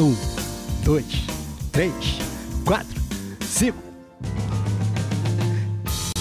Um, 0.00 0.16
dois, 0.82 1.04
três, 1.70 1.92
quatro, 2.64 2.98
cinco. 3.44 3.76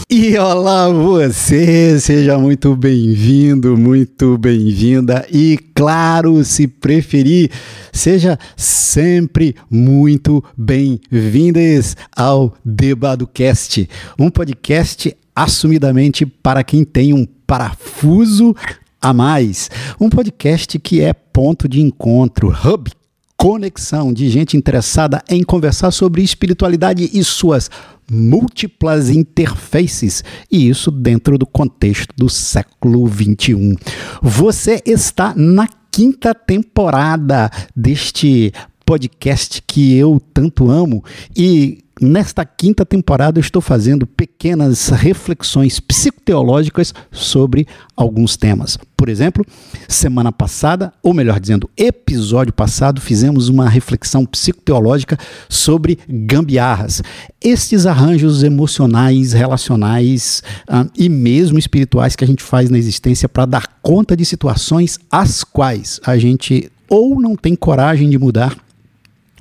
E 0.09 0.37
olá 0.37 0.89
você, 0.89 1.97
seja 1.97 2.37
muito 2.37 2.75
bem-vindo, 2.75 3.77
muito 3.77 4.37
bem-vinda 4.37 5.25
e 5.31 5.57
claro, 5.73 6.43
se 6.43 6.67
preferir, 6.67 7.51
seja 7.93 8.37
sempre 8.57 9.55
muito 9.71 10.43
bem-vindas 10.57 11.95
ao 12.13 12.53
DebadoCast, 12.65 13.89
um 14.19 14.29
podcast 14.29 15.15
assumidamente 15.33 16.25
para 16.25 16.65
quem 16.65 16.83
tem 16.83 17.13
um 17.13 17.25
parafuso 17.47 18.53
a 19.01 19.13
mais, 19.13 19.71
um 19.97 20.09
podcast 20.09 20.77
que 20.79 20.99
é 20.99 21.13
ponto 21.13 21.65
de 21.69 21.79
encontro, 21.79 22.49
hub 22.49 22.98
conexão 23.39 24.11
de 24.11 24.29
gente 24.29 24.57
interessada 24.57 25.23
em 25.29 25.43
conversar 25.43 25.91
sobre 25.91 26.21
espiritualidade 26.21 27.09
e 27.13 27.23
suas 27.23 27.71
múltiplas 28.11 29.09
interfaces, 29.09 30.25
e 30.51 30.67
isso 30.67 30.91
dentro 30.91 31.37
do 31.37 31.45
contexto 31.45 32.13
do 32.17 32.27
século 32.27 33.07
21. 33.07 33.75
Você 34.21 34.83
está 34.85 35.33
na 35.37 35.69
quinta 35.89 36.35
temporada 36.35 37.49
deste 37.73 38.51
podcast 38.85 39.63
que 39.65 39.95
eu 39.95 40.21
tanto 40.33 40.69
amo 40.69 41.01
e 41.33 41.77
Nesta 42.01 42.45
quinta 42.45 42.85
temporada, 42.85 43.41
estou 43.41 43.61
fazendo 43.61 44.07
pequenas 44.07 44.87
reflexões 44.87 45.81
psicoteológicas 45.81 46.93
sobre 47.11 47.67
alguns 47.93 48.37
temas. 48.37 48.77
Por 48.95 49.09
exemplo, 49.09 49.45
semana 49.85 50.31
passada, 50.31 50.93
ou 51.03 51.13
melhor 51.13 51.41
dizendo, 51.41 51.69
episódio 51.75 52.53
passado, 52.53 53.01
fizemos 53.01 53.49
uma 53.49 53.67
reflexão 53.67 54.25
psicoteológica 54.25 55.17
sobre 55.49 55.99
gambiarras. 56.07 57.03
Estes 57.41 57.85
arranjos 57.85 58.43
emocionais, 58.43 59.33
relacionais 59.33 60.41
ah, 60.69 60.85
e 60.97 61.09
mesmo 61.09 61.59
espirituais 61.59 62.15
que 62.15 62.23
a 62.23 62.27
gente 62.27 62.43
faz 62.43 62.69
na 62.69 62.77
existência 62.77 63.27
para 63.27 63.45
dar 63.45 63.67
conta 63.81 64.15
de 64.15 64.23
situações 64.23 64.97
às 65.11 65.43
quais 65.43 65.99
a 66.05 66.17
gente 66.17 66.71
ou 66.89 67.19
não 67.19 67.35
tem 67.35 67.57
coragem 67.57 68.09
de 68.09 68.17
mudar 68.17 68.55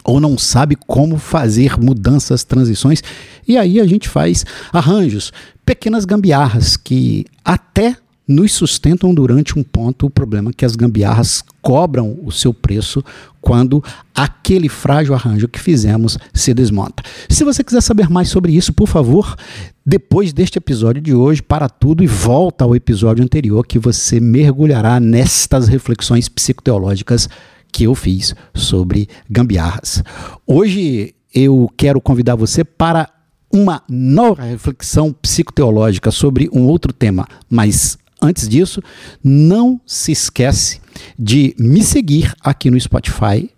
ou 0.09 0.19
não 0.19 0.39
sabe 0.39 0.75
como 0.75 1.19
fazer 1.19 1.79
mudanças, 1.79 2.43
transições, 2.43 3.03
e 3.47 3.59
aí 3.59 3.79
a 3.79 3.87
gente 3.87 4.09
faz 4.09 4.43
arranjos, 4.73 5.31
pequenas 5.67 6.07
gambiarras 6.07 6.79
que 6.79 7.27
até 7.45 7.95
nos 8.27 8.53
sustentam 8.53 9.13
durante 9.13 9.59
um 9.59 9.63
ponto. 9.63 10.07
O 10.07 10.11
problema 10.11 10.49
é 10.49 10.53
que 10.55 10.65
as 10.65 10.75
gambiarras 10.75 11.45
cobram 11.61 12.19
o 12.25 12.33
seu 12.33 12.55
preço 12.55 13.05
quando 13.39 13.85
aquele 14.15 14.69
frágil 14.71 15.15
arranjo 15.15 15.47
que 15.47 15.61
fizemos 15.61 16.17
se 16.33 16.55
desmonta. 16.55 17.03
Se 17.29 17.45
você 17.45 17.63
quiser 17.63 17.83
saber 17.83 18.09
mais 18.09 18.31
sobre 18.31 18.53
isso, 18.53 18.73
por 18.73 18.89
favor, 18.89 19.37
depois 19.85 20.33
deste 20.33 20.57
episódio 20.57 21.03
de 21.03 21.15
hoje, 21.15 21.43
para 21.43 21.69
tudo 21.69 22.03
e 22.03 22.07
volta 22.07 22.65
ao 22.65 22.75
episódio 22.75 23.23
anterior 23.23 23.67
que 23.67 23.79
você 23.79 24.21
mergulhará 24.21 24.99
nestas 24.99 25.69
reflexões 25.69 26.31
psicoteológicas 26.31 27.29
que 27.73 27.85
eu 27.85 27.95
fiz 27.95 28.35
sobre 28.55 29.09
gambiarras. 29.29 30.03
Hoje 30.47 31.15
eu 31.35 31.71
quero 31.77 32.01
convidar 32.01 32.35
você 32.35 32.65
para 32.65 33.09
uma 33.53 33.83
nova 33.89 34.43
reflexão 34.43 35.13
psicoteológica 35.13 36.11
sobre 36.11 36.49
um 36.53 36.67
outro 36.67 36.93
tema, 36.93 37.27
mas 37.49 37.97
antes 38.21 38.49
disso, 38.49 38.83
não 39.23 39.81
se 39.87 40.13
esquece 40.13 40.81
de 41.19 41.55
me 41.59 41.83
seguir 41.83 42.35
aqui 42.41 42.71
no 42.71 42.79
Spotify 42.79 43.51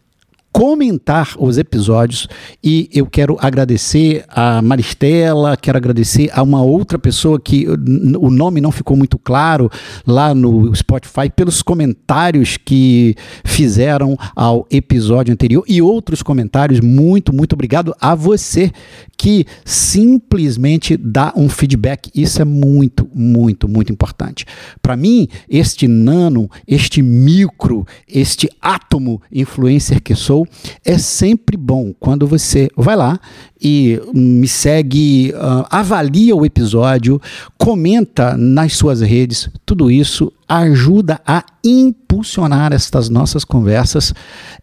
comentar 0.53 1.34
os 1.38 1.59
episódios 1.59 2.28
e 2.62 2.88
eu 2.93 3.06
quero 3.06 3.37
agradecer 3.41 4.25
a 4.28 4.61
Maristela, 4.61 5.56
quero 5.56 5.78
agradecer 5.78 6.31
a 6.33 6.43
uma 6.43 6.62
outra 6.62 6.99
pessoa 6.99 7.41
que 7.41 7.66
o 7.69 8.31
nome 8.31 8.61
não 8.61 8.72
ficou 8.72 8.97
muito 8.97 9.19
claro 9.19 9.71
lá 10.06 10.34
no 10.34 10.75
Spotify 10.75 11.31
pelos 11.34 11.62
comentários 11.62 12.56
que 12.56 13.15
fizeram 13.44 14.16
ao 14.34 14.66
episódio 14.71 15.33
anterior 15.33 15.65
e 15.69 15.81
outros 15.81 16.22
comentários. 16.22 16.81
Muito, 16.81 17.32
muito 17.32 17.53
obrigado 17.53 17.94
a 18.00 18.15
você 18.15 18.72
que 19.17 19.47
simplesmente 19.65 20.97
dá 20.97 21.32
um 21.37 21.49
feedback. 21.49 22.11
Isso 22.15 22.41
é 22.41 22.44
muito, 22.44 23.09
muito, 23.15 23.69
muito 23.69 23.93
importante. 23.93 24.44
Para 24.81 24.97
mim, 24.97 25.28
este 25.49 25.87
nano, 25.87 26.50
este 26.67 27.03
micro, 27.03 27.87
este 28.09 28.49
átomo 28.61 29.21
influencer 29.31 30.03
que 30.03 30.15
sou, 30.15 30.40
é 30.84 30.99
sempre 30.99 31.56
bom 31.56 31.93
quando 31.99 32.27
você 32.27 32.69
vai 32.77 32.97
lá 32.97 33.19
e 33.60 34.00
me 34.15 34.48
segue, 34.48 35.32
uh, 35.34 35.66
avalia 35.71 36.34
o 36.34 36.44
episódio, 36.44 37.21
comenta 37.59 38.37
nas 38.37 38.75
suas 38.75 39.00
redes, 39.00 39.48
tudo 39.66 39.91
isso 39.91 40.32
ajuda 40.50 41.21
a 41.25 41.44
impulsionar 41.62 42.72
estas 42.72 43.09
nossas 43.09 43.44
conversas 43.44 44.12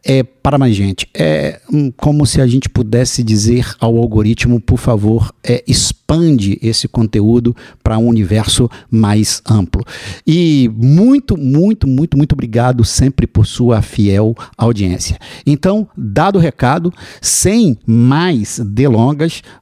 é, 0.06 0.22
para 0.22 0.57
mais 0.57 0.75
gente. 0.75 1.07
É 1.13 1.62
um, 1.72 1.90
como 1.91 2.25
se 2.25 2.41
a 2.41 2.47
gente 2.47 2.68
pudesse 2.68 3.24
dizer 3.24 3.74
ao 3.80 3.97
algoritmo, 3.97 4.59
por 4.59 4.78
favor, 4.78 5.34
é, 5.41 5.63
expande 5.66 6.59
esse 6.62 6.90
conteúdo 6.90 7.56
para 7.81 7.97
um 7.97 8.07
universo 8.07 8.69
mais 8.91 9.41
amplo. 9.50 9.81
E 10.25 10.69
muito, 10.75 11.38
muito, 11.38 11.88
muito, 11.88 12.18
muito 12.18 12.34
obrigado 12.34 12.84
sempre 12.84 13.25
por 13.25 13.46
sua 13.46 13.81
fiel 13.81 14.36
audiência. 14.57 15.18
Então, 15.46 15.88
dado 15.96 16.38
o 16.38 16.41
recado, 16.41 16.91
sem 17.22 17.78
mais 17.86 18.59
delongas, 18.59 18.87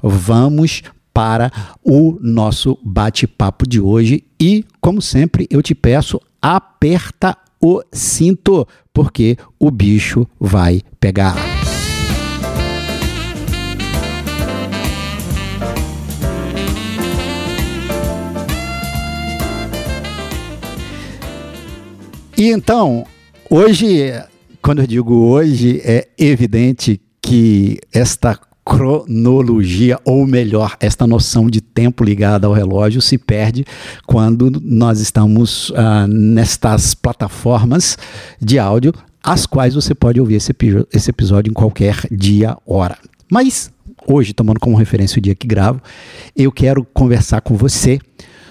vamos 0.01 0.83
para 1.13 1.51
o 1.81 2.17
nosso 2.21 2.77
bate-papo 2.83 3.67
de 3.67 3.79
hoje. 3.79 4.23
E, 4.39 4.65
como 4.81 5.01
sempre, 5.01 5.47
eu 5.49 5.63
te 5.63 5.73
peço, 5.73 6.19
aperta 6.41 7.37
o 7.61 7.81
cinto, 7.91 8.67
porque 8.93 9.37
o 9.57 9.71
bicho 9.71 10.27
vai 10.39 10.81
pegar. 10.99 11.35
E 22.37 22.51
então, 22.51 23.05
hoje, 23.49 24.11
quando 24.61 24.81
eu 24.81 24.87
digo 24.87 25.13
hoje, 25.13 25.79
é 25.85 26.09
evidente 26.17 26.99
que 27.21 27.79
esta 27.93 28.37
cronologia, 28.65 29.99
ou 30.03 30.25
melhor, 30.25 30.75
esta 30.79 31.05
noção 31.05 31.47
de 31.49 31.61
tempo 31.61 32.03
ligada 32.03 32.47
ao 32.47 32.53
relógio 32.53 32.99
se 32.99 33.15
perde 33.15 33.63
quando 34.07 34.59
nós 34.63 34.99
estamos 34.99 35.69
uh, 35.69 36.07
nestas 36.07 36.95
plataformas 36.95 37.95
de 38.41 38.57
áudio, 38.57 38.91
as 39.23 39.45
quais 39.45 39.75
você 39.75 39.93
pode 39.93 40.19
ouvir 40.19 40.35
esse, 40.35 40.51
esse 40.91 41.09
episódio 41.11 41.51
em 41.51 41.53
qualquer 41.53 42.07
dia, 42.11 42.57
hora. 42.65 42.97
Mas 43.31 43.71
hoje, 44.07 44.33
tomando 44.33 44.59
como 44.59 44.75
referência 44.75 45.19
o 45.19 45.21
dia 45.21 45.35
que 45.35 45.47
gravo, 45.47 45.79
eu 46.35 46.51
quero 46.51 46.83
conversar 46.83 47.41
com 47.41 47.55
você 47.55 47.99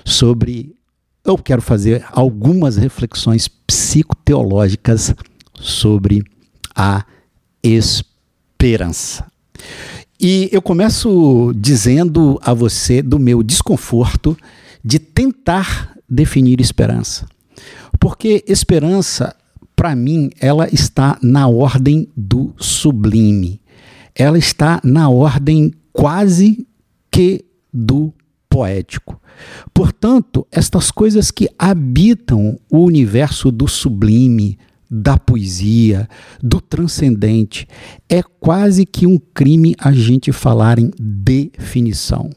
sobre. 0.04 0.74
Eu 1.24 1.38
quero 1.38 1.62
fazer 1.62 2.04
algumas 2.12 2.76
reflexões 2.76 3.48
psicoteológicas 3.48 5.14
sobre 5.54 6.22
a 6.74 7.04
esperança. 7.62 9.24
E 10.20 10.48
eu 10.52 10.62
começo 10.62 11.52
dizendo 11.56 12.38
a 12.42 12.54
você 12.54 13.02
do 13.02 13.18
meu 13.18 13.42
desconforto 13.42 14.36
de 14.82 14.98
tentar 14.98 15.96
definir 16.08 16.60
esperança. 16.60 17.26
Porque 17.98 18.44
esperança, 18.46 19.34
para 19.74 19.94
mim, 19.96 20.30
ela 20.40 20.68
está 20.72 21.18
na 21.22 21.48
ordem 21.48 22.08
do 22.16 22.54
sublime. 22.58 23.60
Ela 24.14 24.38
está 24.38 24.80
na 24.84 25.08
ordem 25.08 25.72
quase 25.92 26.66
que 27.10 27.44
do 27.72 28.12
poético. 28.48 29.20
Portanto, 29.72 30.46
estas 30.52 30.90
coisas 30.92 31.30
que 31.32 31.48
habitam 31.58 32.58
o 32.70 32.84
universo 32.84 33.50
do 33.50 33.66
sublime, 33.66 34.58
da 34.96 35.18
poesia, 35.18 36.08
do 36.40 36.60
transcendente. 36.60 37.66
É 38.08 38.22
quase 38.22 38.86
que 38.86 39.08
um 39.08 39.18
crime 39.18 39.74
a 39.76 39.90
gente 39.90 40.30
falar 40.30 40.78
em 40.78 40.92
definição. 41.00 42.30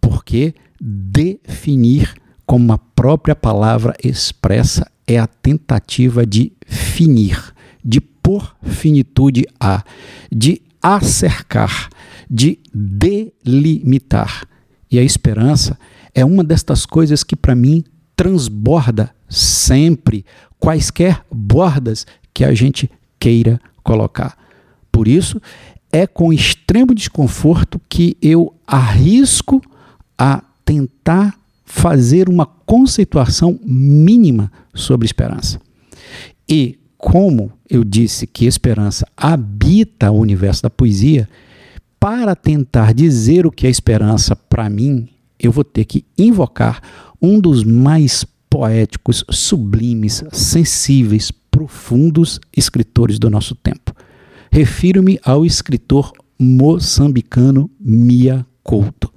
Porque 0.00 0.54
definir, 0.80 2.14
como 2.46 2.72
a 2.72 2.78
própria 2.78 3.36
palavra 3.36 3.94
expressa, 4.02 4.90
é 5.06 5.18
a 5.18 5.26
tentativa 5.26 6.24
de 6.24 6.52
finir, 6.66 7.52
de 7.84 8.00
pôr 8.00 8.56
finitude 8.62 9.44
a, 9.60 9.84
de 10.30 10.62
acercar, 10.80 11.90
de 12.30 12.58
delimitar. 12.72 14.46
E 14.90 14.98
a 14.98 15.02
esperança 15.02 15.78
é 16.14 16.24
uma 16.24 16.42
destas 16.42 16.86
coisas 16.86 17.22
que, 17.22 17.36
para 17.36 17.54
mim, 17.54 17.84
transborda 18.16 19.10
sempre 19.28 20.24
quaisquer 20.62 21.24
bordas 21.28 22.06
que 22.32 22.44
a 22.44 22.54
gente 22.54 22.88
queira 23.18 23.60
colocar. 23.82 24.38
Por 24.92 25.08
isso, 25.08 25.42
é 25.90 26.06
com 26.06 26.32
extremo 26.32 26.94
desconforto 26.94 27.80
que 27.88 28.16
eu 28.22 28.54
arrisco 28.64 29.60
a 30.16 30.40
tentar 30.64 31.34
fazer 31.64 32.28
uma 32.28 32.46
conceituação 32.46 33.58
mínima 33.64 34.52
sobre 34.72 35.04
esperança. 35.04 35.60
E 36.48 36.78
como 36.96 37.50
eu 37.68 37.82
disse 37.82 38.24
que 38.24 38.46
esperança 38.46 39.04
habita 39.16 40.12
o 40.12 40.20
universo 40.20 40.62
da 40.62 40.70
poesia, 40.70 41.28
para 41.98 42.36
tentar 42.36 42.94
dizer 42.94 43.46
o 43.46 43.50
que 43.50 43.66
é 43.66 43.70
esperança 43.70 44.36
para 44.36 44.70
mim, 44.70 45.08
eu 45.40 45.50
vou 45.50 45.64
ter 45.64 45.84
que 45.86 46.04
invocar 46.16 46.80
um 47.20 47.40
dos 47.40 47.64
mais 47.64 48.24
poéticos, 48.52 49.24
sublimes, 49.30 50.22
sensíveis, 50.30 51.30
profundos 51.30 52.38
escritores 52.54 53.18
do 53.18 53.30
nosso 53.30 53.54
tempo. 53.54 53.94
Refiro-me 54.50 55.18
ao 55.24 55.46
escritor 55.46 56.12
moçambicano 56.38 57.70
Mia 57.80 58.44
Couto. 58.62 59.10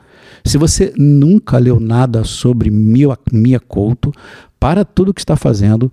Se 0.46 0.58
você 0.58 0.94
nunca 0.96 1.58
leu 1.58 1.82
nada 1.82 2.24
sobre 2.24 2.70
Mia, 2.72 3.60
Couto, 3.60 4.14
para 4.58 4.86
tudo 4.86 5.14
que 5.14 5.20
está 5.20 5.36
fazendo, 5.36 5.92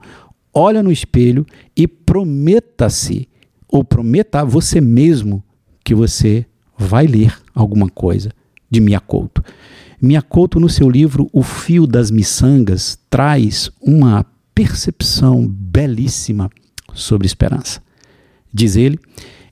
olha 0.55 0.81
no 0.81 0.93
espelho 0.93 1.45
e 1.77 1.89
prometa-se, 1.89 3.29
ou 3.67 3.83
prometa 3.83 4.43
a 4.43 4.45
você 4.45 4.81
mesmo, 4.81 5.43
que 5.85 5.97
você 5.97 6.47
vai 6.79 7.09
ler 7.09 7.37
alguma 7.53 7.89
coisa 7.89 8.31
de 8.71 8.81
Mia 8.81 9.01
Couto. 9.01 9.43
Mia 10.03 10.21
Couto, 10.21 10.59
no 10.59 10.69
seu 10.69 10.91
livro 10.91 11.31
O 11.33 11.45
Fio 11.45 11.87
das 11.87 12.11
Miçangas, 12.11 12.99
traz 13.09 13.71
uma 13.81 14.27
percepção 14.53 15.47
belíssima 15.47 16.51
sobre 16.93 17.25
esperança. 17.25 17.81
Diz 18.53 18.75
ele 18.75 18.99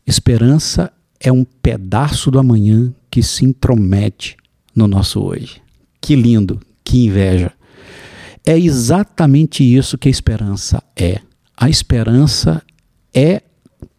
Esperança 0.05 0.93
é 1.21 1.31
um 1.31 1.45
pedaço 1.45 2.33
do 2.33 2.39
amanhã 2.41 2.93
que 3.09 3.23
se 3.23 3.45
intromete 3.45 4.37
no 4.75 4.89
nosso 4.89 5.21
hoje. 5.21 5.63
Que 6.01 6.17
lindo, 6.17 6.59
que 6.83 7.05
inveja. 7.05 7.53
É 8.45 8.59
exatamente 8.59 9.63
isso 9.63 9.97
que 9.97 10.09
a 10.09 10.11
esperança 10.11 10.83
é. 10.97 11.21
A 11.57 11.71
esperança 11.71 12.61
é, 13.15 13.41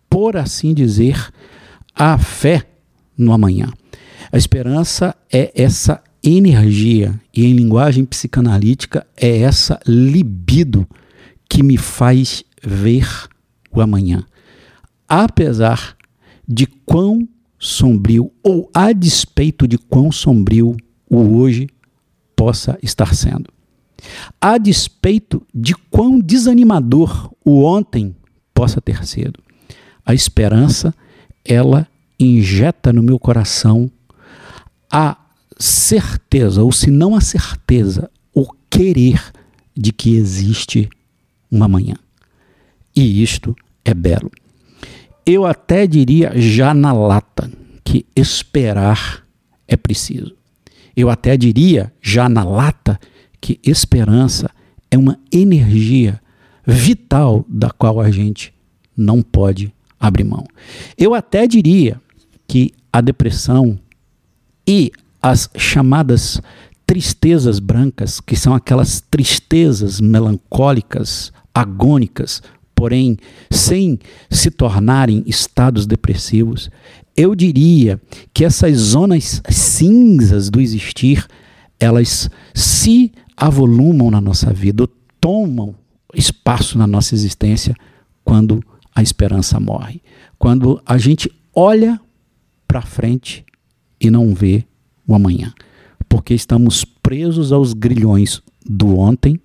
por 0.09 0.35
assim 0.35 0.73
dizer, 0.73 1.31
a 1.95 2.17
fé 2.17 2.67
no 3.17 3.31
amanhã. 3.31 3.71
A 4.29 4.37
esperança 4.37 5.15
é 5.31 5.49
essa 5.55 6.03
energia, 6.23 7.19
e 7.35 7.45
em 7.45 7.53
linguagem 7.53 8.05
psicanalítica, 8.05 9.05
é 9.17 9.39
essa 9.39 9.79
libido 9.87 10.87
que 11.49 11.63
me 11.63 11.77
faz 11.77 12.43
ver 12.63 13.07
o 13.71 13.81
amanhã. 13.81 14.23
Apesar 15.07 15.95
de 16.47 16.65
quão 16.65 17.27
sombrio, 17.57 18.31
ou 18.43 18.69
a 18.73 18.91
despeito 18.91 19.67
de 19.67 19.77
quão 19.77 20.11
sombrio 20.11 20.75
o 21.09 21.37
hoje 21.37 21.67
possa 22.35 22.77
estar 22.81 23.13
sendo. 23.13 23.49
A 24.39 24.57
despeito 24.57 25.45
de 25.53 25.75
quão 25.75 26.19
desanimador 26.19 27.31
o 27.45 27.63
ontem 27.63 28.15
possa 28.53 28.81
ter 28.81 29.05
sido. 29.05 29.39
A 30.05 30.13
esperança, 30.13 30.93
ela 31.45 31.87
injeta 32.19 32.91
no 32.91 33.03
meu 33.03 33.19
coração 33.19 33.91
a 34.91 35.17
certeza, 35.61 36.63
ou 36.63 36.71
se 36.71 36.89
não 36.89 37.15
a 37.15 37.21
certeza, 37.21 38.09
o 38.33 38.47
querer 38.69 39.21
de 39.75 39.91
que 39.91 40.15
existe 40.15 40.89
uma 41.49 41.67
manhã. 41.67 41.95
E 42.95 43.21
isto 43.21 43.55
é 43.85 43.93
belo. 43.93 44.31
Eu 45.25 45.45
até 45.45 45.85
diria 45.87 46.31
já 46.35 46.73
na 46.73 46.91
lata 46.91 47.51
que 47.83 48.05
esperar 48.15 49.25
é 49.67 49.77
preciso. 49.77 50.35
Eu 50.95 51.09
até 51.09 51.37
diria 51.37 51.93
já 52.01 52.27
na 52.27 52.43
lata 52.43 52.99
que 53.39 53.59
esperança 53.63 54.49
é 54.89 54.97
uma 54.97 55.17
energia 55.31 56.21
vital 56.65 57.45
da 57.47 57.69
qual 57.69 57.99
a 57.99 58.11
gente 58.11 58.53
não 58.95 59.21
pode 59.21 59.73
abrir 59.99 60.23
mão. 60.23 60.45
Eu 60.97 61.13
até 61.13 61.47
diria 61.47 61.99
que 62.47 62.73
a 62.91 62.99
depressão 62.99 63.79
e 64.67 64.91
as 65.21 65.49
chamadas 65.55 66.41
tristezas 66.85 67.59
brancas, 67.59 68.19
que 68.19 68.35
são 68.35 68.53
aquelas 68.53 68.99
tristezas 68.99 70.01
melancólicas, 70.01 71.31
agônicas, 71.53 72.41
porém 72.75 73.17
sem 73.49 73.99
se 74.29 74.51
tornarem 74.51 75.23
estados 75.25 75.85
depressivos, 75.85 76.69
eu 77.15 77.35
diria 77.35 78.01
que 78.33 78.43
essas 78.43 78.77
zonas 78.77 79.41
cinzas 79.49 80.49
do 80.49 80.59
existir, 80.59 81.25
elas 81.79 82.29
se 82.53 83.11
avolumam 83.37 84.11
na 84.11 84.19
nossa 84.19 84.51
vida, 84.51 84.87
tomam 85.19 85.75
espaço 86.13 86.77
na 86.77 86.87
nossa 86.87 87.15
existência 87.15 87.75
quando 88.23 88.61
a 88.93 89.01
esperança 89.01 89.59
morre. 89.59 90.01
Quando 90.37 90.81
a 90.85 90.97
gente 90.97 91.31
olha 91.55 91.99
para 92.67 92.81
frente 92.81 93.45
e 93.99 94.09
não 94.09 94.33
vê 94.33 94.65
o 95.07 95.15
amanhã. 95.15 95.53
Porque 96.07 96.33
estamos 96.33 96.83
presos 96.83 97.51
aos 97.51 97.73
grilhões 97.73 98.41
do 98.65 98.97
ontem 98.97 99.39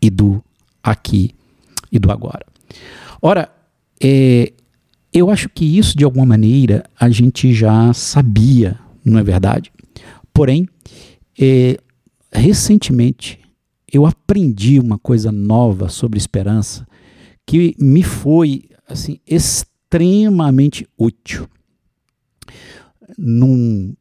e 0.00 0.10
do 0.10 0.42
aqui 0.82 1.34
e 1.90 1.98
do 1.98 2.10
agora. 2.10 2.44
Ora, 3.20 3.50
é, 4.02 4.52
eu 5.12 5.30
acho 5.30 5.48
que 5.48 5.64
isso, 5.64 5.96
de 5.96 6.04
alguma 6.04 6.26
maneira, 6.26 6.84
a 6.98 7.08
gente 7.08 7.54
já 7.54 7.92
sabia, 7.92 8.78
não 9.04 9.18
é 9.18 9.22
verdade? 9.22 9.72
Porém, 10.32 10.68
é, 11.40 11.78
recentemente, 12.32 13.38
eu 13.90 14.04
aprendi 14.04 14.80
uma 14.80 14.98
coisa 14.98 15.30
nova 15.30 15.88
sobre 15.88 16.18
esperança 16.18 16.86
que 17.46 17.76
me 17.78 18.02
foi 18.02 18.64
assim 18.88 19.20
extremamente 19.26 20.86
útil. 20.98 21.48
Num, 23.16 23.94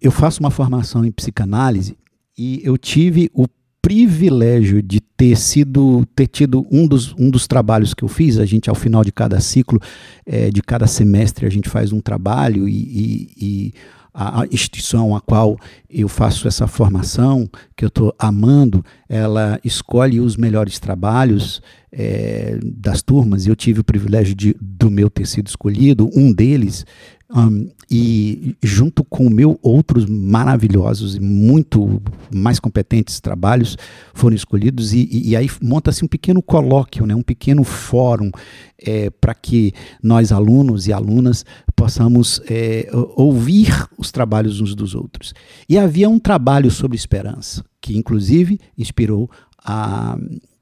eu 0.00 0.10
faço 0.10 0.40
uma 0.40 0.50
formação 0.50 1.04
em 1.04 1.10
psicanálise 1.10 1.96
e 2.36 2.60
eu 2.64 2.78
tive 2.78 3.30
o 3.34 3.46
privilégio 3.80 4.82
de 4.82 5.00
ter 5.00 5.36
sido 5.36 6.04
ter 6.14 6.26
tido 6.26 6.66
um 6.70 6.86
dos, 6.86 7.14
um 7.18 7.30
dos 7.30 7.46
trabalhos 7.46 7.94
que 7.94 8.04
eu 8.04 8.08
fiz 8.08 8.38
a 8.38 8.44
gente 8.44 8.68
ao 8.68 8.74
final 8.74 9.02
de 9.02 9.10
cada 9.10 9.40
ciclo 9.40 9.80
é, 10.26 10.50
de 10.50 10.60
cada 10.62 10.86
semestre 10.86 11.46
a 11.46 11.50
gente 11.50 11.68
faz 11.68 11.92
um 11.92 12.00
trabalho 12.00 12.68
e, 12.68 12.74
e, 12.74 13.30
e 13.40 13.74
a 14.20 14.44
instituição 14.50 15.14
a 15.14 15.20
qual 15.20 15.56
eu 15.88 16.08
faço 16.08 16.48
essa 16.48 16.66
formação, 16.66 17.48
que 17.76 17.84
eu 17.84 17.88
estou 17.88 18.12
amando, 18.18 18.84
ela 19.08 19.60
escolhe 19.62 20.18
os 20.18 20.36
melhores 20.36 20.80
trabalhos 20.80 21.62
é, 21.92 22.58
das 22.64 23.00
turmas, 23.00 23.46
e 23.46 23.48
eu 23.48 23.54
tive 23.54 23.78
o 23.78 23.84
privilégio 23.84 24.34
de, 24.34 24.56
do 24.60 24.90
meu 24.90 25.08
ter 25.08 25.24
sido 25.24 25.46
escolhido. 25.46 26.10
Um 26.12 26.32
deles 26.32 26.84
um, 27.30 27.68
e 27.90 28.56
junto 28.62 29.04
com 29.04 29.26
o 29.26 29.30
meu, 29.30 29.58
outros 29.62 30.06
maravilhosos 30.06 31.14
e 31.14 31.20
muito 31.20 32.00
mais 32.32 32.58
competentes 32.58 33.20
trabalhos 33.20 33.76
foram 34.14 34.34
escolhidos, 34.34 34.92
e, 34.92 35.08
e, 35.10 35.30
e 35.30 35.36
aí 35.36 35.48
monta-se 35.62 36.04
um 36.04 36.08
pequeno 36.08 36.42
colóquio, 36.42 37.06
né, 37.06 37.14
um 37.14 37.22
pequeno 37.22 37.64
fórum 37.64 38.30
é, 38.78 39.10
para 39.10 39.34
que 39.34 39.72
nós, 40.02 40.32
alunos 40.32 40.86
e 40.86 40.92
alunas, 40.92 41.44
possamos 41.76 42.40
é, 42.48 42.88
ouvir 43.14 43.86
os 43.98 44.10
trabalhos 44.10 44.60
uns 44.60 44.74
dos 44.74 44.94
outros. 44.94 45.34
E 45.68 45.78
havia 45.78 46.08
um 46.08 46.18
trabalho 46.18 46.70
sobre 46.70 46.96
esperança, 46.96 47.64
que 47.80 47.96
inclusive 47.96 48.58
inspirou 48.76 49.30
a, 49.64 50.18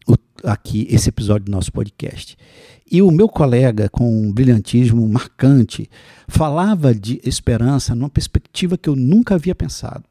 o, 0.06 0.14
aqui 0.44 0.86
esse 0.90 1.08
episódio 1.08 1.46
do 1.46 1.52
nosso 1.52 1.72
podcast. 1.72 2.36
E 2.90 3.02
o 3.02 3.10
meu 3.10 3.28
colega, 3.28 3.88
com 3.88 4.08
um 4.08 4.32
brilhantismo 4.32 5.06
marcante, 5.08 5.90
falava 6.28 6.94
de 6.94 7.20
esperança 7.24 7.94
numa 7.94 8.08
perspectiva 8.08 8.78
que 8.78 8.88
eu 8.88 8.94
nunca 8.94 9.34
havia 9.34 9.54
pensado. 9.54 10.04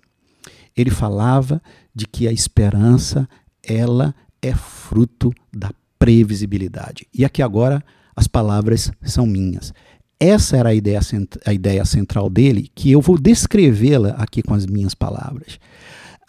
Ele 0.76 0.92
falava 0.92 1.62
de 1.94 2.06
que 2.06 2.28
a 2.28 2.34
esperança, 2.34 3.30
ela 3.64 4.14
é 4.42 4.54
fruto 4.54 5.34
da 5.54 5.72
previsibilidade. 5.98 7.08
E 7.14 7.24
aqui 7.24 7.42
agora 7.42 7.84
as 8.16 8.28
palavras 8.28 8.92
são 9.02 9.26
minhas. 9.26 9.74
Essa 10.20 10.58
era 10.58 10.70
a 10.70 10.74
ideia, 10.74 11.00
a 11.46 11.54
ideia 11.54 11.86
central 11.86 12.30
dele, 12.30 12.70
que 12.74 12.92
eu 12.92 13.02
vou 13.02 13.18
descrevê-la 13.18 14.10
aqui 14.12 14.42
com 14.42 14.54
as 14.54 14.66
minhas 14.66 14.94
palavras. 14.94 15.60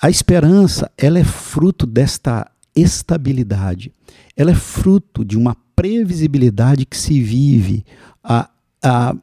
A 0.01 0.11
esperança, 0.11 0.91
ela 0.97 1.19
é 1.19 1.25
fruto 1.25 1.87
desta 1.87 2.51
estabilidade. 2.77 3.93
Ela 4.37 4.51
é 4.51 4.55
fruto 4.55 5.25
de 5.25 5.37
uma 5.37 5.57
previsibilidade 5.75 6.85
que 6.85 6.97
se 6.97 7.21
vive 7.23 7.85
a, 8.23 8.51
a, 8.83 9.17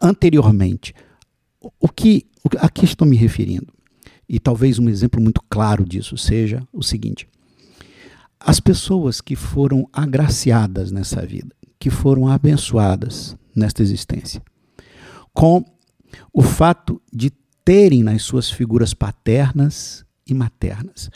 anteriormente. 0.00 0.94
O 1.80 1.88
que, 1.88 2.26
a 2.58 2.68
que 2.68 2.84
estou 2.84 3.06
me 3.06 3.16
referindo? 3.16 3.72
E 4.28 4.38
talvez 4.38 4.78
um 4.78 4.88
exemplo 4.88 5.20
muito 5.20 5.42
claro 5.48 5.84
disso 5.84 6.16
seja 6.16 6.66
o 6.72 6.82
seguinte: 6.82 7.28
as 8.40 8.60
pessoas 8.60 9.20
que 9.20 9.36
foram 9.36 9.88
agraciadas 9.92 10.90
nessa 10.90 11.24
vida, 11.24 11.54
que 11.78 11.90
foram 11.90 12.28
abençoadas 12.28 13.36
nesta 13.54 13.82
existência. 13.82 14.42
Com 15.32 15.64
o 16.32 16.42
fato 16.42 17.00
de 17.12 17.32
terem 17.64 18.02
nas 18.02 18.22
suas 18.22 18.50
figuras 18.50 18.92
paternas 18.92 20.04
e 20.26 20.34
maternas, 20.34 21.10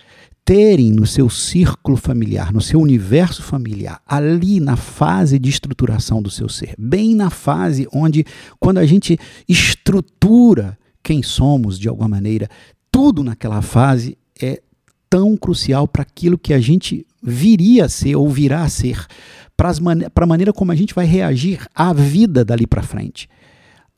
terem 0.49 0.91
no 0.91 1.07
seu 1.07 1.29
círculo 1.29 1.95
familiar, 1.99 2.55
no 2.55 2.61
seu 2.63 2.81
universo 2.81 3.43
familiar, 3.43 4.01
ali 4.07 4.61
na 4.61 4.77
fase 4.77 5.39
de 5.39 5.51
estruturação 5.51 6.23
do 6.23 6.31
seu 6.31 6.49
ser, 6.49 6.75
bem 6.79 7.15
na 7.15 7.29
fase 7.29 7.87
onde, 7.93 8.25
quando 8.59 8.79
a 8.79 8.87
gente 8.87 9.19
estrutura 9.47 10.79
quem 11.03 11.23
somos 11.23 11.79
de 11.79 11.87
alguma 11.87 12.09
maneira, 12.09 12.49
tudo 12.91 13.23
naquela 13.23 13.61
fase 13.61 14.17
é 14.41 14.63
tão 15.11 15.37
crucial 15.37 15.87
para 15.87 16.01
aquilo 16.01 16.39
que 16.39 16.55
a 16.55 16.61
gente 16.61 17.07
viria 17.23 17.85
a 17.85 17.89
ser 17.91 18.17
ou 18.17 18.27
virá 18.31 18.63
a 18.63 18.71
ser, 18.71 19.07
para 19.55 19.71
a 19.71 20.27
maneira 20.27 20.51
como 20.51 20.73
a 20.73 20.75
gente 20.75 20.95
vai 20.95 21.05
reagir 21.05 21.69
à 21.75 21.93
vida 21.93 22.43
dali 22.43 22.67
para 22.67 22.83
frente. 22.83 23.29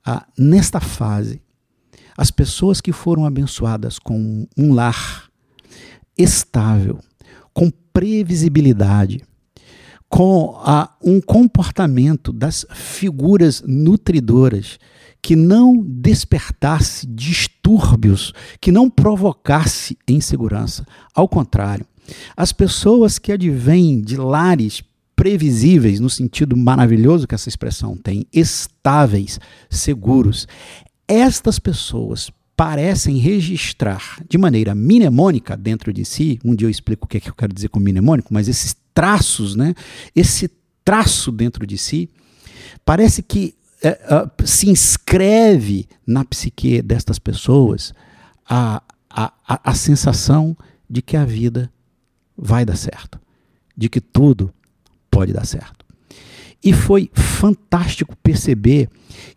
Ah, 0.05 0.27
nesta 0.37 0.81
fase, 0.81 1.41
as 2.19 2.33
pessoas 2.33 2.81
que 2.81 2.91
foram 2.91 3.25
abençoadas 3.25 4.01
com 4.01 4.49
um 4.59 4.75
lar 4.75 5.30
estável, 6.23 6.99
com 7.53 7.71
previsibilidade, 7.93 9.23
com 10.09 10.61
ah, 10.65 10.93
um 11.03 11.21
comportamento 11.21 12.33
das 12.33 12.67
figuras 12.73 13.63
nutridoras 13.67 14.79
que 15.23 15.37
não 15.37 15.77
despertasse 15.83 17.07
distúrbios, 17.07 18.33
que 18.61 18.73
não 18.73 18.89
provocasse 18.89 19.97
insegurança. 20.09 20.87
Ao 21.15 21.29
contrário, 21.29 21.87
as 22.37 22.53
pessoas 22.53 23.19
que 23.19 23.33
advêm 23.33 24.01
de 24.01 24.17
lares 24.17 24.83
previsíveis, 25.15 26.01
no 26.01 26.09
sentido 26.09 26.57
maravilhoso 26.57 27.27
que 27.27 27.35
essa 27.35 27.49
expressão 27.49 27.97
tem, 27.97 28.27
estáveis, 28.33 29.39
seguros, 29.69 30.49
estas 31.07 31.59
pessoas 31.59 32.31
parecem 32.61 33.17
registrar 33.17 34.23
de 34.29 34.37
maneira 34.37 34.75
mnemônica 34.75 35.57
dentro 35.57 35.95
de 35.95 36.05
si, 36.05 36.39
um 36.45 36.55
dia 36.55 36.67
eu 36.67 36.71
explico 36.71 37.07
o 37.07 37.09
que, 37.09 37.17
é 37.17 37.21
que 37.21 37.31
eu 37.31 37.35
quero 37.35 37.55
dizer 37.55 37.71
com 37.71 37.81
mnemônico, 37.81 38.35
mas 38.35 38.49
esses 38.49 38.77
traços, 38.93 39.57
né, 39.57 39.75
esse 40.15 40.51
traço 40.85 41.33
dentro 41.33 41.67
de 41.67 41.79
si, 41.79 42.11
parece 42.85 43.23
que 43.23 43.55
é, 43.83 43.99
uh, 44.15 44.47
se 44.47 44.69
inscreve 44.69 45.89
na 46.07 46.23
psique 46.23 46.83
destas 46.83 47.19
pessoas 47.19 47.95
a, 48.47 48.83
a, 49.09 49.33
a, 49.49 49.71
a 49.71 49.75
sensação 49.75 50.55
de 50.87 51.01
que 51.01 51.17
a 51.17 51.25
vida 51.25 51.73
vai 52.37 52.67
dar 52.67 52.77
certo, 52.77 53.19
de 53.75 53.89
que 53.89 54.03
tudo 54.03 54.53
pode 55.11 55.33
dar 55.33 55.47
certo. 55.47 55.83
E 56.63 56.75
foi 56.75 57.11
fantástico 57.15 58.15
perceber 58.23 58.91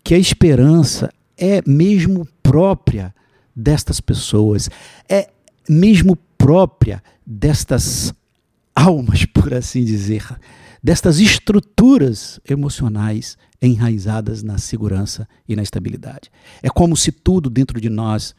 que 0.04 0.14
a 0.14 0.20
esperança 0.20 1.10
é 1.38 1.62
mesmo 1.68 2.28
própria 2.42 3.14
destas 3.56 4.00
pessoas, 4.00 4.70
é 5.10 5.30
mesmo 5.70 6.16
própria 6.38 7.04
destas 7.26 8.14
almas, 8.76 9.26
por 9.34 9.54
assim 9.54 9.84
dizer, 9.84 10.26
destas 10.82 11.20
estruturas 11.20 12.40
emocionais 12.48 13.38
enraizadas 13.62 14.44
na 14.44 14.58
segurança 14.58 15.28
e 15.48 15.56
na 15.56 15.64
estabilidade. 15.64 16.30
É 16.62 16.70
como 16.70 16.98
se 16.98 17.12
tudo 17.12 17.50
dentro 17.50 17.80
de 17.80 17.90
nós 17.90 18.36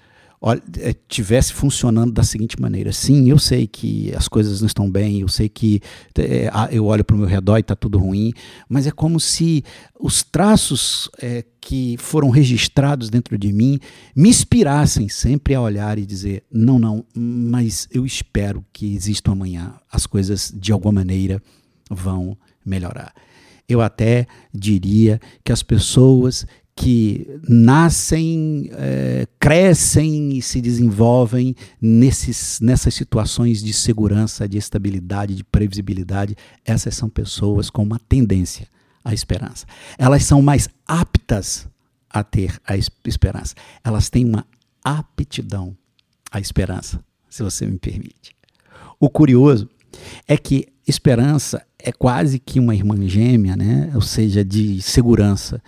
é, 0.78 0.94
tivesse 1.08 1.52
funcionando 1.52 2.12
da 2.12 2.22
seguinte 2.22 2.60
maneira. 2.60 2.92
Sim, 2.92 3.30
eu 3.30 3.38
sei 3.38 3.66
que 3.66 4.14
as 4.14 4.28
coisas 4.28 4.60
não 4.60 4.66
estão 4.66 4.90
bem, 4.90 5.20
eu 5.20 5.28
sei 5.28 5.48
que 5.48 5.80
é, 6.18 6.50
eu 6.70 6.84
olho 6.84 7.02
para 7.02 7.16
o 7.16 7.18
meu 7.18 7.26
redor 7.26 7.56
e 7.56 7.60
está 7.60 7.74
tudo 7.74 7.98
ruim, 7.98 8.32
mas 8.68 8.86
é 8.86 8.90
como 8.90 9.18
se 9.18 9.64
os 9.98 10.22
traços 10.22 11.08
é, 11.20 11.44
que 11.60 11.96
foram 11.98 12.28
registrados 12.28 13.08
dentro 13.08 13.38
de 13.38 13.52
mim 13.52 13.80
me 14.14 14.28
inspirassem 14.28 15.08
sempre 15.08 15.54
a 15.54 15.62
olhar 15.62 15.98
e 15.98 16.04
dizer: 16.04 16.42
não, 16.52 16.78
não, 16.78 17.06
mas 17.14 17.88
eu 17.90 18.04
espero 18.04 18.62
que 18.70 18.94
exista 18.94 19.30
amanhã, 19.30 19.74
as 19.90 20.04
coisas 20.06 20.52
de 20.54 20.72
alguma 20.72 20.92
maneira 20.92 21.42
vão 21.90 22.36
melhorar. 22.64 23.14
Eu 23.66 23.80
até 23.80 24.26
diria 24.52 25.18
que 25.42 25.50
as 25.50 25.62
pessoas 25.62 26.46
que 26.76 27.26
nascem, 27.48 28.68
é, 28.72 29.26
crescem 29.38 30.36
e 30.36 30.42
se 30.42 30.60
desenvolvem 30.60 31.54
nesses, 31.80 32.58
nessas 32.60 32.94
situações 32.94 33.62
de 33.62 33.72
segurança, 33.72 34.48
de 34.48 34.58
estabilidade, 34.58 35.34
de 35.34 35.44
previsibilidade, 35.44 36.36
essas 36.64 36.94
são 36.96 37.08
pessoas 37.08 37.70
com 37.70 37.82
uma 37.82 38.00
tendência 38.08 38.66
à 39.04 39.14
esperança. 39.14 39.66
Elas 39.96 40.24
são 40.24 40.42
mais 40.42 40.68
aptas 40.86 41.68
a 42.10 42.24
ter 42.24 42.60
a 42.66 42.76
esperança. 42.76 43.54
Elas 43.82 44.10
têm 44.10 44.24
uma 44.24 44.46
aptidão 44.82 45.76
à 46.30 46.40
esperança, 46.40 47.02
se 47.30 47.42
você 47.42 47.66
me 47.66 47.78
permite. 47.78 48.34
O 48.98 49.08
curioso 49.08 49.68
é 50.26 50.36
que 50.36 50.68
esperança 50.86 51.64
é 51.78 51.92
quase 51.92 52.38
que 52.38 52.58
uma 52.58 52.74
irmã 52.74 52.96
gêmea, 53.08 53.56
né? 53.56 53.90
ou 53.94 54.00
seja, 54.00 54.44
de 54.44 54.80
segurança. 54.80 55.62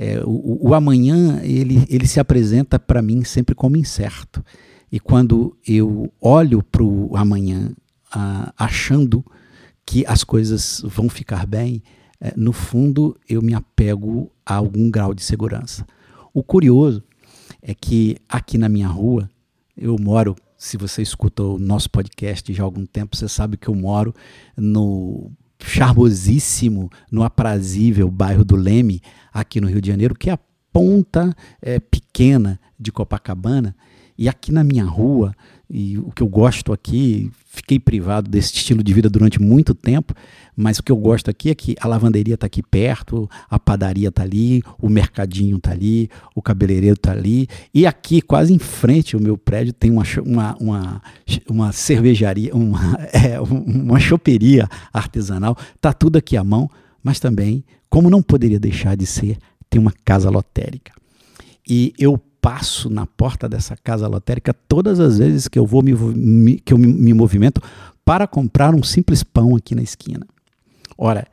É, 0.00 0.22
o, 0.24 0.68
o, 0.68 0.74
amanhã 0.74 1.40
ele, 1.42 1.84
ele 1.90 2.06
se 2.06 2.20
apresenta 2.20 2.78
para 2.78 3.02
mim 3.02 3.24
sempre 3.24 3.52
como 3.52 3.76
incerto. 3.76 4.44
E 4.92 5.00
quando 5.00 5.56
eu 5.66 6.12
olho 6.20 6.62
para 6.62 6.84
o 6.84 7.16
amanhã 7.16 7.72
ah, 8.12 8.54
achando 8.56 9.24
que 9.84 10.06
as 10.06 10.22
coisas 10.22 10.80
vão 10.84 11.08
ficar 11.08 11.44
bem, 11.44 11.82
é, 12.20 12.32
no 12.36 12.52
fundo 12.52 13.18
eu 13.28 13.42
me 13.42 13.54
apego 13.54 14.30
a 14.46 14.54
algum 14.54 14.88
grau 14.88 15.12
de 15.12 15.24
segurança. 15.24 15.84
O 16.32 16.44
curioso 16.44 17.02
é 17.60 17.74
que 17.74 18.18
aqui 18.28 18.56
na 18.56 18.68
minha 18.68 18.86
rua, 18.86 19.28
eu 19.76 19.96
moro, 19.98 20.36
se 20.56 20.76
você 20.76 21.02
escutou 21.02 21.56
o 21.56 21.58
nosso 21.58 21.90
podcast 21.90 22.52
já 22.52 22.62
há 22.62 22.64
algum 22.64 22.86
tempo, 22.86 23.16
você 23.16 23.28
sabe 23.28 23.56
que 23.56 23.66
eu 23.66 23.74
moro 23.74 24.14
no 24.56 25.32
charmosíssimo, 25.60 26.90
no 27.10 27.22
aprazível 27.22 28.10
bairro 28.10 28.44
do 28.44 28.56
Leme, 28.56 29.00
aqui 29.32 29.60
no 29.60 29.68
Rio 29.68 29.80
de 29.80 29.88
Janeiro, 29.88 30.14
que 30.14 30.30
é 30.30 30.32
a 30.32 30.38
ponta 30.72 31.34
é, 31.60 31.78
pequena 31.78 32.60
de 32.78 32.92
Copacabana. 32.92 33.74
E 34.16 34.28
aqui 34.28 34.50
na 34.50 34.64
minha 34.64 34.84
rua, 34.84 35.34
e 35.70 35.98
o 35.98 36.10
que 36.10 36.22
eu 36.22 36.28
gosto 36.28 36.72
aqui, 36.72 37.30
fiquei 37.46 37.78
privado 37.78 38.28
desse 38.28 38.52
estilo 38.54 38.82
de 38.82 38.92
vida 38.92 39.08
durante 39.08 39.40
muito 39.40 39.74
tempo, 39.74 40.14
mas 40.60 40.80
o 40.80 40.82
que 40.82 40.90
eu 40.90 40.96
gosto 40.96 41.30
aqui 41.30 41.50
é 41.50 41.54
que 41.54 41.76
a 41.78 41.86
lavanderia 41.86 42.34
está 42.34 42.46
aqui 42.46 42.64
perto, 42.64 43.30
a 43.48 43.60
padaria 43.60 44.08
está 44.08 44.24
ali, 44.24 44.60
o 44.82 44.88
mercadinho 44.88 45.56
está 45.56 45.70
ali, 45.70 46.10
o 46.34 46.42
cabeleireiro 46.42 46.96
está 46.96 47.12
ali, 47.12 47.46
e 47.72 47.86
aqui, 47.86 48.20
quase 48.20 48.52
em 48.52 48.58
frente 48.58 49.14
ao 49.14 49.22
meu 49.22 49.38
prédio, 49.38 49.72
tem 49.72 49.92
uma, 49.92 50.02
uma, 50.26 50.56
uma, 50.56 51.02
uma 51.48 51.70
cervejaria, 51.70 52.52
uma, 52.52 52.98
é, 53.14 53.40
uma 53.40 54.00
choperia 54.00 54.68
artesanal, 54.92 55.56
está 55.76 55.92
tudo 55.92 56.18
aqui 56.18 56.36
à 56.36 56.42
mão, 56.42 56.68
mas 57.04 57.20
também, 57.20 57.64
como 57.88 58.10
não 58.10 58.20
poderia 58.20 58.58
deixar 58.58 58.96
de 58.96 59.06
ser, 59.06 59.38
tem 59.70 59.80
uma 59.80 59.92
casa 60.04 60.28
lotérica. 60.28 60.92
E 61.70 61.94
eu 61.96 62.18
passo 62.40 62.90
na 62.90 63.06
porta 63.06 63.48
dessa 63.48 63.76
casa 63.76 64.08
lotérica 64.08 64.52
todas 64.52 64.98
as 64.98 65.18
vezes 65.18 65.46
que 65.46 65.58
eu 65.58 65.64
vou 65.64 65.84
me, 65.84 65.92
me 65.92 66.58
que 66.58 66.72
eu 66.72 66.78
me, 66.78 66.88
me 66.88 67.14
movimento 67.14 67.62
para 68.04 68.26
comprar 68.26 68.74
um 68.74 68.82
simples 68.82 69.22
pão 69.22 69.54
aqui 69.54 69.76
na 69.76 69.82
esquina. 69.82 70.26
Ora, 70.98 71.26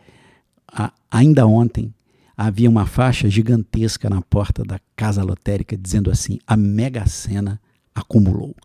a, 0.71 0.93
ainda 1.09 1.47
ontem 1.47 1.93
havia 2.37 2.69
uma 2.69 2.85
faixa 2.85 3.29
gigantesca 3.29 4.09
na 4.09 4.21
porta 4.21 4.63
da 4.63 4.79
casa 4.95 5.23
lotérica 5.23 5.75
dizendo 5.75 6.11
assim: 6.11 6.37
a 6.45 6.55
Mega 6.55 7.07
Sena 7.07 7.59
acumulou 7.93 8.55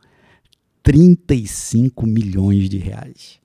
35 0.83 2.07
milhões 2.07 2.69
de 2.69 2.77
reais. 2.77 3.41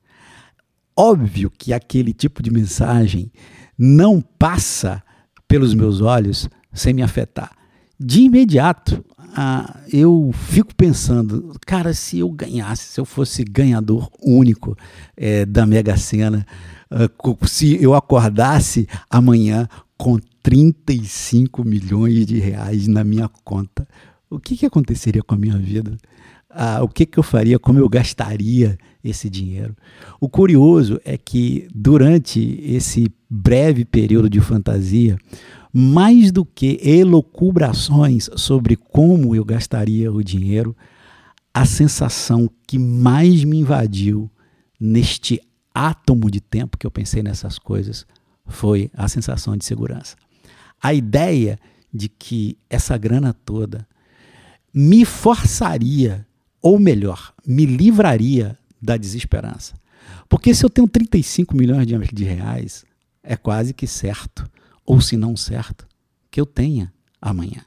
Óbvio 0.96 1.50
que 1.50 1.74
aquele 1.74 2.14
tipo 2.14 2.44
de 2.44 2.52
mensagem 2.52 3.32
não 3.78 4.22
passa 4.22 5.02
pelos 5.48 5.74
meus 5.74 6.02
olhos 6.02 6.50
sem 6.74 6.94
me 6.94 7.02
afetar 7.02 7.56
de 8.00 8.22
imediato, 8.22 9.04
ah, 9.36 9.80
eu 9.92 10.32
fico 10.34 10.74
pensando, 10.76 11.54
cara, 11.66 11.94
se 11.94 12.20
eu 12.20 12.30
ganhasse, 12.30 12.84
se 12.84 13.00
eu 13.00 13.06
fosse 13.06 13.44
ganhador 13.44 14.10
único 14.22 14.78
é, 15.16 15.46
da 15.46 15.66
Mega 15.66 15.98
Sena, 15.98 16.46
se 17.48 17.82
eu 17.82 17.94
acordasse 17.94 18.88
amanhã 19.10 19.68
com 19.98 20.18
35 20.42 21.64
milhões 21.64 22.26
de 22.26 22.40
reais 22.40 22.88
na 22.88 23.04
minha 23.04 23.30
conta, 23.44 23.88
o 24.30 24.40
que, 24.40 24.56
que 24.56 24.66
aconteceria 24.66 25.24
com 25.24 25.36
a 25.36 25.38
minha 25.38 25.58
vida? 25.58 25.98
Ah, 26.50 26.82
o 26.82 26.88
que, 26.88 27.06
que 27.06 27.18
eu 27.18 27.24
faria, 27.24 27.60
como 27.60 27.80
eu 27.80 27.90
gastaria 27.90 28.78
esse 29.04 29.30
dinheiro? 29.30 29.76
O 30.22 30.30
curioso 30.30 31.00
é 31.04 31.18
que 31.18 31.68
durante 31.74 32.60
esse 32.64 33.12
breve 33.30 33.84
período 33.84 34.30
de 34.30 34.40
fantasia, 34.40 35.18
mais 35.74 36.32
do 36.32 36.46
que 36.46 36.80
elocubrações 36.82 38.30
sobre 38.38 38.78
como 38.78 39.36
eu 39.36 39.44
gastaria 39.44 40.12
o 40.12 40.24
dinheiro, 40.24 40.76
a 41.54 41.66
sensação 41.66 42.50
que 42.66 42.80
mais 42.80 43.44
me 43.44 43.60
invadiu 43.60 44.32
neste 44.80 45.42
átomo 45.76 46.32
de 46.32 46.40
tempo 46.40 46.78
que 46.78 46.88
eu 46.88 46.92
pensei 46.92 47.22
nessas 47.22 47.60
coisas 47.60 48.08
foi 48.48 48.90
a 48.94 49.10
sensação 49.10 49.58
de 49.58 49.66
segurança. 49.66 50.16
a 50.82 50.94
ideia 50.94 51.60
de 51.92 52.08
que 52.10 52.58
essa 52.70 52.98
grana 52.98 53.34
toda 53.34 53.88
me 54.74 55.06
forçaria, 55.06 56.28
ou 56.62 56.78
melhor, 56.78 57.34
me 57.46 57.66
livraria 57.66 58.58
da 58.82 58.98
desesperança. 58.98 59.74
Porque 60.28 60.54
se 60.54 60.66
eu 60.66 60.70
tenho 60.70 60.88
35 60.88 61.56
milhões 61.56 61.88
de 61.88 62.24
reais, 62.24 62.86
é 63.24 63.36
quase 63.36 63.74
que 63.74 63.88
certo, 63.88 64.50
ou 64.86 65.02
se 65.02 65.18
não 65.18 65.36
certo, 65.36 65.88
que 66.30 66.40
eu 66.40 66.46
tenha 66.46 66.94
amanhã. 67.22 67.66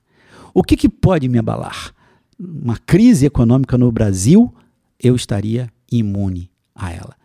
O 0.54 0.62
que, 0.62 0.76
que 0.76 0.88
pode 0.88 1.28
me 1.28 1.38
abalar? 1.38 1.92
Uma 2.38 2.76
crise 2.76 3.26
econômica 3.26 3.76
no 3.76 3.90
Brasil, 3.90 4.54
eu 5.00 5.16
estaria 5.16 5.72
imune 5.90 6.50
a 6.74 6.92
ela. 6.92 7.17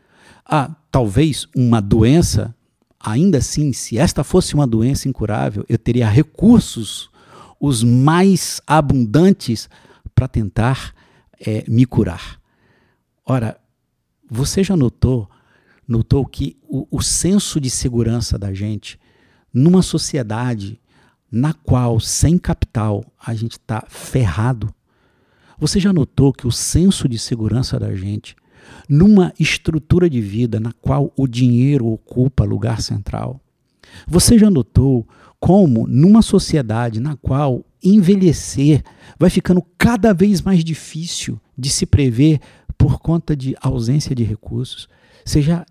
Ah, 0.45 0.75
talvez 0.91 1.47
uma 1.55 1.81
doença, 1.81 2.55
ainda 2.99 3.37
assim, 3.37 3.73
se 3.73 3.97
esta 3.97 4.23
fosse 4.23 4.53
uma 4.53 4.67
doença 4.67 5.07
incurável, 5.07 5.65
eu 5.69 5.77
teria 5.77 6.09
recursos 6.09 7.09
os 7.59 7.81
mais 7.81 8.61
abundantes 8.67 9.69
para 10.13 10.27
tentar 10.27 10.93
é, 11.39 11.63
me 11.67 11.85
curar. 11.85 12.39
Ora, 13.25 13.57
você 14.29 14.63
já 14.63 14.75
notou, 14.75 15.29
notou 15.87 16.25
que 16.25 16.57
o, 16.63 16.87
o 16.91 17.01
senso 17.01 17.59
de 17.59 17.69
segurança 17.69 18.37
da 18.37 18.53
gente, 18.53 18.99
numa 19.53 19.81
sociedade 19.81 20.79
na 21.31 21.53
qual, 21.53 21.99
sem 21.99 22.37
capital, 22.37 23.03
a 23.17 23.33
gente 23.33 23.53
está 23.53 23.83
ferrado, 23.87 24.73
você 25.57 25.79
já 25.79 25.93
notou 25.93 26.33
que 26.33 26.45
o 26.45 26.51
senso 26.51 27.07
de 27.07 27.17
segurança 27.17 27.79
da 27.79 27.95
gente, 27.95 28.35
numa 28.87 29.33
estrutura 29.39 30.09
de 30.09 30.21
vida 30.21 30.59
na 30.59 30.71
qual 30.73 31.11
o 31.15 31.27
dinheiro 31.27 31.87
ocupa 31.87 32.43
lugar 32.43 32.81
central, 32.81 33.39
você 34.07 34.37
já 34.37 34.49
notou 34.49 35.07
como, 35.39 35.87
numa 35.87 36.21
sociedade 36.21 36.99
na 36.99 37.17
qual 37.17 37.65
envelhecer 37.83 38.81
vai 39.19 39.29
ficando 39.29 39.61
cada 39.77 40.13
vez 40.13 40.41
mais 40.41 40.63
difícil 40.63 41.39
de 41.57 41.69
se 41.69 41.85
prever 41.85 42.39
por 42.77 42.99
conta 42.99 43.35
de 43.35 43.55
ausência 43.61 44.15
de 44.15 44.23
recursos, 44.23 44.87
você 45.23 45.41
já 45.41 45.65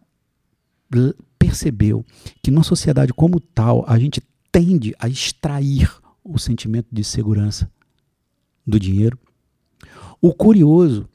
percebeu 1.38 2.04
que 2.42 2.50
numa 2.50 2.62
sociedade 2.62 3.12
como 3.12 3.40
tal 3.40 3.84
a 3.88 3.98
gente 3.98 4.22
tende 4.50 4.94
a 4.98 5.08
extrair 5.08 5.90
o 6.22 6.38
sentimento 6.38 6.88
de 6.92 7.02
segurança 7.02 7.70
do 8.66 8.78
dinheiro? 8.78 9.18
O 10.20 10.32
curioso 10.32 11.08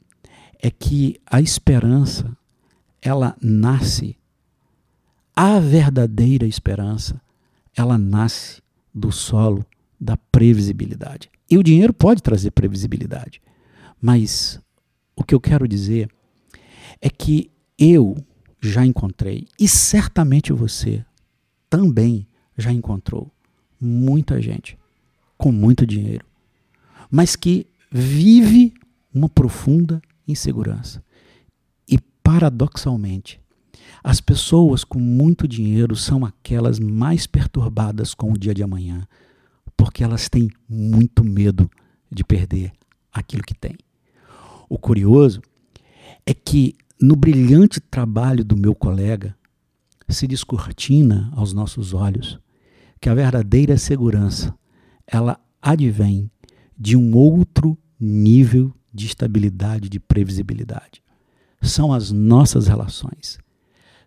é 0.58 0.70
que 0.70 1.20
a 1.26 1.40
esperança 1.40 2.36
ela 3.00 3.36
nasce, 3.40 4.16
a 5.34 5.58
verdadeira 5.60 6.46
esperança 6.46 7.20
ela 7.76 7.96
nasce 7.96 8.60
do 8.92 9.12
solo 9.12 9.64
da 10.00 10.16
previsibilidade. 10.16 11.30
E 11.50 11.56
o 11.56 11.62
dinheiro 11.62 11.92
pode 11.92 12.22
trazer 12.22 12.50
previsibilidade, 12.50 13.40
mas 14.00 14.60
o 15.16 15.24
que 15.24 15.34
eu 15.34 15.40
quero 15.40 15.66
dizer 15.66 16.10
é 17.00 17.08
que 17.08 17.50
eu 17.78 18.16
já 18.60 18.84
encontrei, 18.84 19.46
e 19.58 19.68
certamente 19.68 20.52
você 20.52 21.04
também 21.70 22.26
já 22.56 22.72
encontrou, 22.72 23.30
muita 23.80 24.42
gente 24.42 24.76
com 25.36 25.52
muito 25.52 25.86
dinheiro, 25.86 26.26
mas 27.08 27.36
que 27.36 27.66
vive 27.90 28.74
uma 29.14 29.28
profunda 29.28 30.02
insegurança. 30.28 31.02
E 31.88 31.98
paradoxalmente, 32.22 33.40
as 34.04 34.20
pessoas 34.20 34.84
com 34.84 35.00
muito 35.00 35.48
dinheiro 35.48 35.96
são 35.96 36.24
aquelas 36.24 36.78
mais 36.78 37.26
perturbadas 37.26 38.14
com 38.14 38.32
o 38.32 38.38
dia 38.38 38.54
de 38.54 38.62
amanhã, 38.62 39.06
porque 39.76 40.04
elas 40.04 40.28
têm 40.28 40.50
muito 40.68 41.24
medo 41.24 41.70
de 42.10 42.22
perder 42.22 42.72
aquilo 43.12 43.42
que 43.42 43.54
têm. 43.54 43.76
O 44.68 44.78
curioso 44.78 45.40
é 46.26 46.34
que 46.34 46.76
no 47.00 47.16
brilhante 47.16 47.80
trabalho 47.80 48.44
do 48.44 48.56
meu 48.56 48.74
colega 48.74 49.36
se 50.08 50.26
descortina 50.26 51.30
aos 51.34 51.52
nossos 51.52 51.92
olhos 51.94 52.38
que 53.00 53.08
a 53.08 53.14
verdadeira 53.14 53.76
segurança 53.76 54.54
ela 55.06 55.40
advém 55.60 56.30
de 56.76 56.96
um 56.96 57.16
outro 57.16 57.78
nível 58.00 58.74
de 58.92 59.06
estabilidade, 59.06 59.88
de 59.88 60.00
previsibilidade. 60.00 61.02
São 61.60 61.92
as 61.92 62.10
nossas 62.10 62.66
relações 62.66 63.38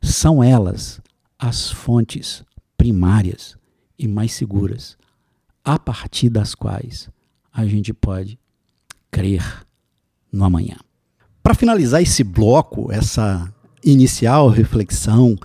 são 0.02 0.44
elas 0.44 1.00
as 1.38 1.70
fontes 1.72 2.44
primárias 2.78 3.56
e 3.98 4.08
mais 4.08 4.34
seguras, 4.34 4.98
a 5.64 5.78
partir 5.78 6.30
das 6.30 6.56
quais 6.56 7.10
a 7.54 7.66
gente 7.66 7.94
pode 7.94 8.40
crer 9.12 9.66
no 10.32 10.44
amanhã. 10.44 10.78
Para 11.44 11.54
finalizar 11.54 12.02
esse 12.02 12.24
bloco, 12.24 12.92
essa 12.92 13.54
inicial 13.84 14.50
reflexão 14.50 15.36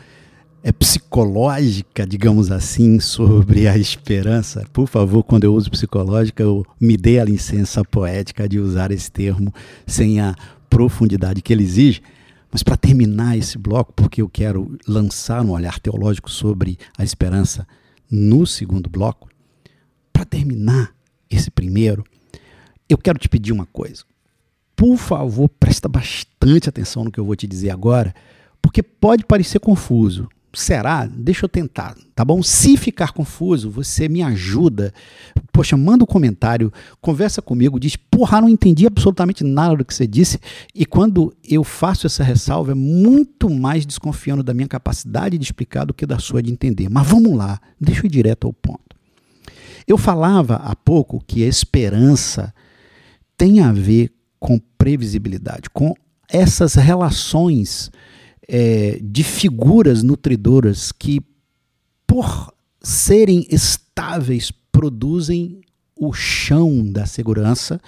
é 0.67 0.73
psicológica, 0.73 2.05
digamos 2.05 2.51
assim, 2.51 2.99
sobre 2.99 3.69
a 3.69 3.79
esperança. 3.79 4.67
Por 4.73 4.89
favor, 4.89 5.23
quando 5.23 5.45
eu 5.45 5.55
uso 5.55 5.71
psicológica, 5.71 6.43
eu 6.43 6.67
me 6.81 6.97
dê 6.97 7.21
a 7.21 7.25
licença 7.25 7.85
poética 7.85 8.49
de 8.49 8.59
usar 8.59 8.91
esse 8.91 9.09
termo 9.09 9.55
sem 9.87 10.19
a 10.19 10.35
profundidade 10.69 11.41
que 11.41 11.53
ele 11.53 11.63
exige. 11.63 12.03
Mas 12.51 12.65
para 12.65 12.77
terminar 12.77 13.39
esse 13.39 13.57
bloco, 13.57 13.93
porque 13.93 14.21
eu 14.21 14.29
quero 14.29 14.77
lançar 14.89 15.41
um 15.45 15.53
olhar 15.53 15.79
teológico 15.79 16.29
sobre 16.29 16.77
a 16.99 17.05
esperança 17.05 17.65
no 18.11 18.45
segundo 18.45 18.91
bloco, 18.91 19.29
para 20.13 20.25
terminar 20.25 20.93
esse 21.31 21.49
primeiro, 21.49 22.03
eu 22.89 22.99
quero 22.99 23.21
te 23.21 23.29
pedir 23.29 23.53
uma 23.53 23.67
coisa. 23.67 24.03
Por 24.75 24.97
favor, 24.97 25.49
presta 25.49 25.89
bastante 25.89 26.69
atenção 26.69 27.05
no 27.05 27.13
que 27.13 27.21
eu 27.21 27.25
vou 27.25 27.37
te 27.37 27.47
dizer 27.47 27.71
agora, 27.71 28.13
porque 28.61 28.83
pode 28.83 29.25
parecer 29.25 29.61
confuso, 29.61 30.29
será? 30.59 31.07
Deixa 31.07 31.45
eu 31.45 31.49
tentar, 31.49 31.95
tá 32.15 32.25
bom? 32.25 32.43
Se 32.43 32.77
ficar 32.77 33.13
confuso, 33.13 33.71
você 33.71 34.09
me 34.09 34.23
ajuda. 34.23 34.93
Poxa, 35.53 35.77
manda 35.77 36.05
um 36.05 36.07
comentário, 36.07 36.73
conversa 37.01 37.43
comigo, 37.43 37.79
diz: 37.79 37.97
porra, 37.97 38.41
não 38.41 38.49
entendi 38.49 38.87
absolutamente 38.87 39.45
nada 39.45 39.77
do 39.77 39.85
que 39.85 39.95
você 39.95 40.07
disse. 40.07 40.41
E 40.75 40.87
quando 40.87 41.35
eu 41.45 41.63
faço 41.63 42.07
essa 42.07 42.25
ressalva, 42.25 42.73
é 42.73 42.75
muito 42.75 43.51
mais 43.51 43.85
desconfiando 43.85 44.43
da 44.43 44.55
minha 44.55 44.69
capacidade 44.69 45.39
de 45.39 45.45
explicar 45.45 45.85
do 45.85 45.95
que 45.95 46.07
da 46.07 46.19
sua 46.19 46.43
de 46.43 46.51
entender. 46.51 46.89
Mas 46.89 47.07
vamos 47.07 47.37
lá, 47.37 47.61
deixa 47.81 48.03
eu 48.03 48.07
ir 48.07 48.11
direto 48.11 48.47
ao 48.47 48.53
ponto. 48.53 48.97
Eu 49.87 49.97
falava 49.97 50.57
há 50.57 50.75
pouco 50.75 51.23
que 51.25 51.45
a 51.45 51.49
esperança 51.49 52.53
tem 53.37 53.61
a 53.61 53.71
ver 53.71 54.13
com 54.41 54.59
previsibilidade, 54.79 55.71
com 55.71 55.95
essas 56.29 56.75
relações 56.75 57.91
é, 58.49 58.99
de 59.03 59.25
figuras 59.25 60.03
nutridoras 60.03 60.93
que, 60.93 61.21
por 62.07 62.55
serem 62.81 63.47
estáveis, 63.51 64.51
produzem 64.71 65.61
o 65.97 66.13
chão 66.13 66.85
da 66.85 67.07
segurança 67.07 67.81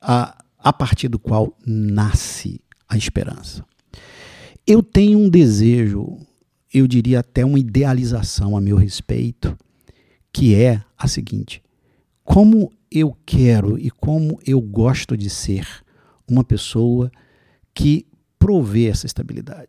a, 0.00 0.44
a 0.58 0.72
partir 0.72 1.08
do 1.08 1.18
qual 1.18 1.56
nasce 1.64 2.60
a 2.88 2.96
esperança. 2.96 3.64
Eu 4.66 4.82
tenho 4.82 5.18
um 5.18 5.28
desejo, 5.28 6.18
eu 6.72 6.86
diria 6.86 7.20
até 7.20 7.44
uma 7.44 7.58
idealização 7.58 8.56
a 8.56 8.60
meu 8.60 8.76
respeito, 8.76 9.56
que 10.32 10.54
é 10.54 10.82
a 10.96 11.08
seguinte: 11.08 11.62
como 12.24 12.72
eu 12.90 13.16
quero 13.24 13.78
e 13.78 13.90
como 13.90 14.38
eu 14.46 14.60
gosto 14.60 15.16
de 15.16 15.30
ser 15.30 15.66
uma 16.28 16.44
pessoa 16.44 17.10
que 17.74 18.06
prover 18.42 18.90
essa 18.90 19.06
estabilidade. 19.06 19.68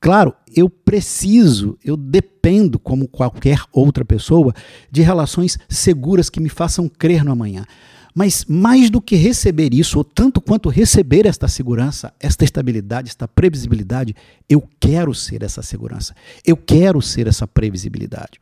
Claro, 0.00 0.34
eu 0.56 0.68
preciso, 0.68 1.78
eu 1.84 1.96
dependo, 1.96 2.80
como 2.80 3.06
qualquer 3.06 3.60
outra 3.72 4.04
pessoa, 4.04 4.52
de 4.90 5.02
relações 5.02 5.56
seguras 5.68 6.28
que 6.28 6.40
me 6.40 6.48
façam 6.48 6.88
crer 6.88 7.24
no 7.24 7.30
amanhã. 7.30 7.64
Mas 8.12 8.44
mais 8.48 8.90
do 8.90 9.00
que 9.00 9.14
receber 9.14 9.72
isso, 9.72 9.98
ou 9.98 10.04
tanto 10.04 10.40
quanto 10.40 10.68
receber 10.68 11.26
esta 11.26 11.46
segurança, 11.46 12.12
esta 12.18 12.44
estabilidade, 12.44 13.10
esta 13.10 13.28
previsibilidade, 13.28 14.16
eu 14.48 14.68
quero 14.80 15.14
ser 15.14 15.44
essa 15.44 15.62
segurança. 15.62 16.16
Eu 16.44 16.56
quero 16.56 17.00
ser 17.00 17.28
essa 17.28 17.46
previsibilidade. 17.46 18.40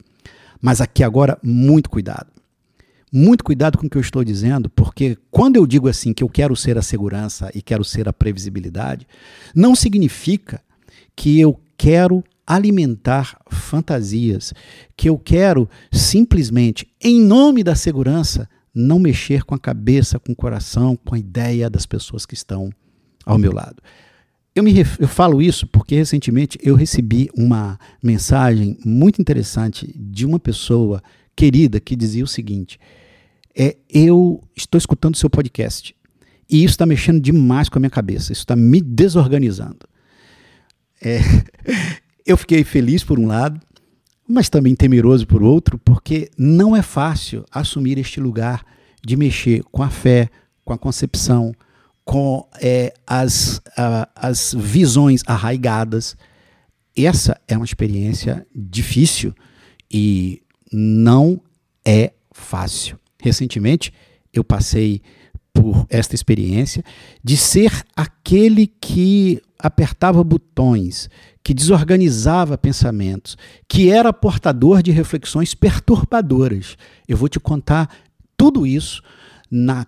Mas 0.59 0.80
aqui 0.80 1.02
agora, 1.04 1.38
muito 1.42 1.90
cuidado. 1.90 2.36
Muito 3.12 3.45
cuidado 3.45 3.79
com 3.79 3.87
o 3.87 3.90
que 3.90 3.97
eu 3.97 4.03
estou 4.03 4.25
dizendo, 4.25 4.69
porque 4.69 5.16
quando 5.31 5.57
eu 5.57 5.66
digo 5.66 5.88
assim 5.88 6.12
que 6.12 6.25
eu 6.25 6.29
quero 6.29 6.57
ser 6.57 6.77
a 6.77 6.83
segurança 6.83 7.51
e 7.55 7.62
quero 7.62 7.85
ser 7.85 8.09
a 8.09 8.12
previsibilidade, 8.12 9.07
não 9.55 9.75
significa 9.77 10.61
que 11.14 11.38
eu 11.38 11.59
quero 11.79 12.25
alimentar 12.47 13.38
fantasias, 13.51 14.53
que 14.97 15.09
eu 15.09 15.19
quero 15.19 15.69
simplesmente, 15.92 16.87
em 17.01 17.21
nome 17.21 17.64
da 17.64 17.75
segurança, 17.75 18.49
não 18.75 18.99
mexer 18.99 19.42
com 19.42 19.55
a 19.55 19.59
cabeça, 19.59 20.19
com 20.19 20.33
o 20.33 20.37
coração, 20.37 20.97
com 20.97 21.14
a 21.14 21.19
ideia 21.19 21.71
das 21.71 21.87
pessoas 21.87 22.27
que 22.27 22.35
estão 22.35 22.71
ao 23.25 23.38
meu 23.38 23.53
lado. 23.53 23.83
eu, 24.55 24.62
me 24.62 24.73
eu 24.79 25.09
falo 25.09 25.42
isso 25.42 25.66
porque 25.66 25.97
recentemente 25.97 26.59
eu 26.62 26.77
recebi 26.77 27.29
uma 27.37 27.79
mensagem 28.03 28.79
muito 28.85 29.21
interessante 29.21 29.92
de 29.97 30.25
uma 30.25 30.38
pessoa 30.38 31.03
querida 31.37 31.79
que 31.79 31.94
dizia 31.94 32.25
o 32.25 32.29
seguinte: 32.29 32.81
é, 33.57 33.77
eu 33.88 34.42
estou 34.57 34.79
escutando 34.79 35.16
seu 35.16 35.31
podcast 35.31 35.94
e 36.49 36.59
isso 36.59 36.72
está 36.72 36.87
mexendo 36.87 37.20
demais 37.20 37.68
com 37.68 37.79
a 37.79 37.81
minha 37.81 37.90
cabeça, 37.90 38.33
isso 38.33 38.42
está 38.42 38.57
me 38.57 38.81
desorganizando. 38.81 39.87
É, 41.03 41.20
eu 42.25 42.37
fiquei 42.37 42.64
feliz 42.64 43.05
por 43.05 43.18
um 43.18 43.27
lado, 43.27 43.61
mas 44.29 44.49
também 44.49 44.75
temeroso 44.75 45.27
por 45.27 45.42
outro, 45.42 45.79
porque 45.79 46.31
não 46.38 46.75
é 46.75 46.83
fácil 46.83 47.44
assumir 47.51 47.99
este 47.99 48.20
lugar 48.20 48.64
de 49.05 49.16
mexer 49.16 49.62
com 49.70 49.83
a 49.83 49.90
fé, 49.90 50.29
com 50.64 50.72
a 50.72 50.79
concepção, 50.79 51.53
com 52.05 52.49
é, 52.61 52.92
as, 53.07 53.61
a, 53.77 54.09
as 54.14 54.55
visões 54.57 55.22
arraigadas. 55.27 56.16
Essa 56.96 57.40
é 57.46 57.57
uma 57.57 57.64
experiência 57.64 58.46
difícil 58.55 59.35
e 59.90 60.42
não 60.72 61.40
é 61.85 62.12
fácil. 62.33 62.98
Recentemente, 63.20 63.92
eu 64.33 64.44
passei 64.44 65.00
por 65.52 65.87
esta 65.88 66.14
experiência 66.14 66.85
de 67.24 67.37
ser 67.37 67.72
aquele 67.94 68.66
que 68.66 69.40
apertava 69.59 70.22
botões, 70.22 71.09
que 71.42 71.55
desorganizava 71.55 72.59
pensamentos, 72.59 73.38
que 73.66 73.90
era 73.90 74.12
portador 74.12 74.83
de 74.83 74.90
reflexões 74.90 75.55
perturbadoras. 75.55 76.76
Eu 77.09 77.16
vou 77.16 77.29
te 77.29 77.40
contar 77.40 77.88
tudo 78.37 78.66
isso 78.66 79.02
na 79.50 79.87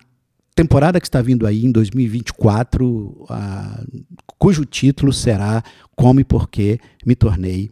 temporada 0.55 0.99
que 0.99 1.07
está 1.07 1.21
vindo 1.21 1.45
aí 1.45 1.65
em 1.65 1.71
2024, 1.71 3.25
ah, 3.29 3.83
cujo 4.37 4.65
título 4.65 5.13
será 5.13 5.63
Como 5.95 6.19
e 6.19 6.23
Por 6.23 6.49
que 6.49 6.79
Me 7.05 7.15
Tornei 7.15 7.69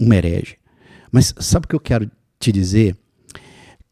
um 0.00 0.12
Herege. 0.12 0.56
Mas 1.12 1.34
sabe 1.38 1.66
o 1.66 1.68
que 1.68 1.76
eu 1.76 1.80
quero 1.80 2.10
te 2.44 2.52
dizer? 2.52 2.96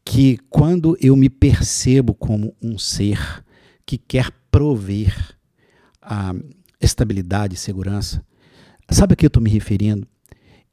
Que 0.05 0.37
quando 0.49 0.97
eu 0.99 1.15
me 1.15 1.29
percebo 1.29 2.13
como 2.13 2.55
um 2.61 2.77
ser 2.77 3.43
que 3.85 3.97
quer 3.97 4.31
prover 4.51 5.37
a 6.01 6.33
estabilidade 6.79 7.55
e 7.55 7.57
segurança, 7.57 8.23
sabe 8.89 9.13
a 9.13 9.15
que 9.15 9.25
eu 9.25 9.27
estou 9.27 9.41
me 9.41 9.49
referindo? 9.49 10.07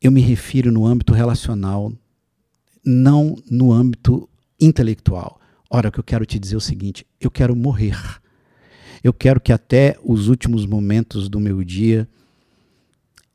Eu 0.00 0.10
me 0.10 0.20
refiro 0.20 0.72
no 0.72 0.86
âmbito 0.86 1.12
relacional, 1.12 1.92
não 2.84 3.36
no 3.50 3.72
âmbito 3.72 4.28
intelectual. 4.60 5.40
Ora, 5.70 5.88
o 5.88 5.92
que 5.92 6.00
eu 6.00 6.04
quero 6.04 6.26
te 6.26 6.38
dizer 6.38 6.54
é 6.54 6.58
o 6.58 6.60
seguinte: 6.60 7.06
eu 7.20 7.30
quero 7.30 7.54
morrer. 7.54 7.96
Eu 9.02 9.12
quero 9.14 9.40
que 9.40 9.52
até 9.52 9.96
os 10.04 10.28
últimos 10.28 10.66
momentos 10.66 11.28
do 11.28 11.40
meu 11.40 11.64
dia 11.64 12.06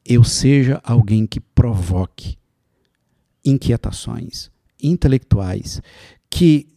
eu 0.05 0.23
seja 0.23 0.79
alguém 0.83 1.25
que 1.25 1.39
provoque 1.39 2.37
inquietações 3.45 4.49
intelectuais, 4.81 5.81
que 6.29 6.67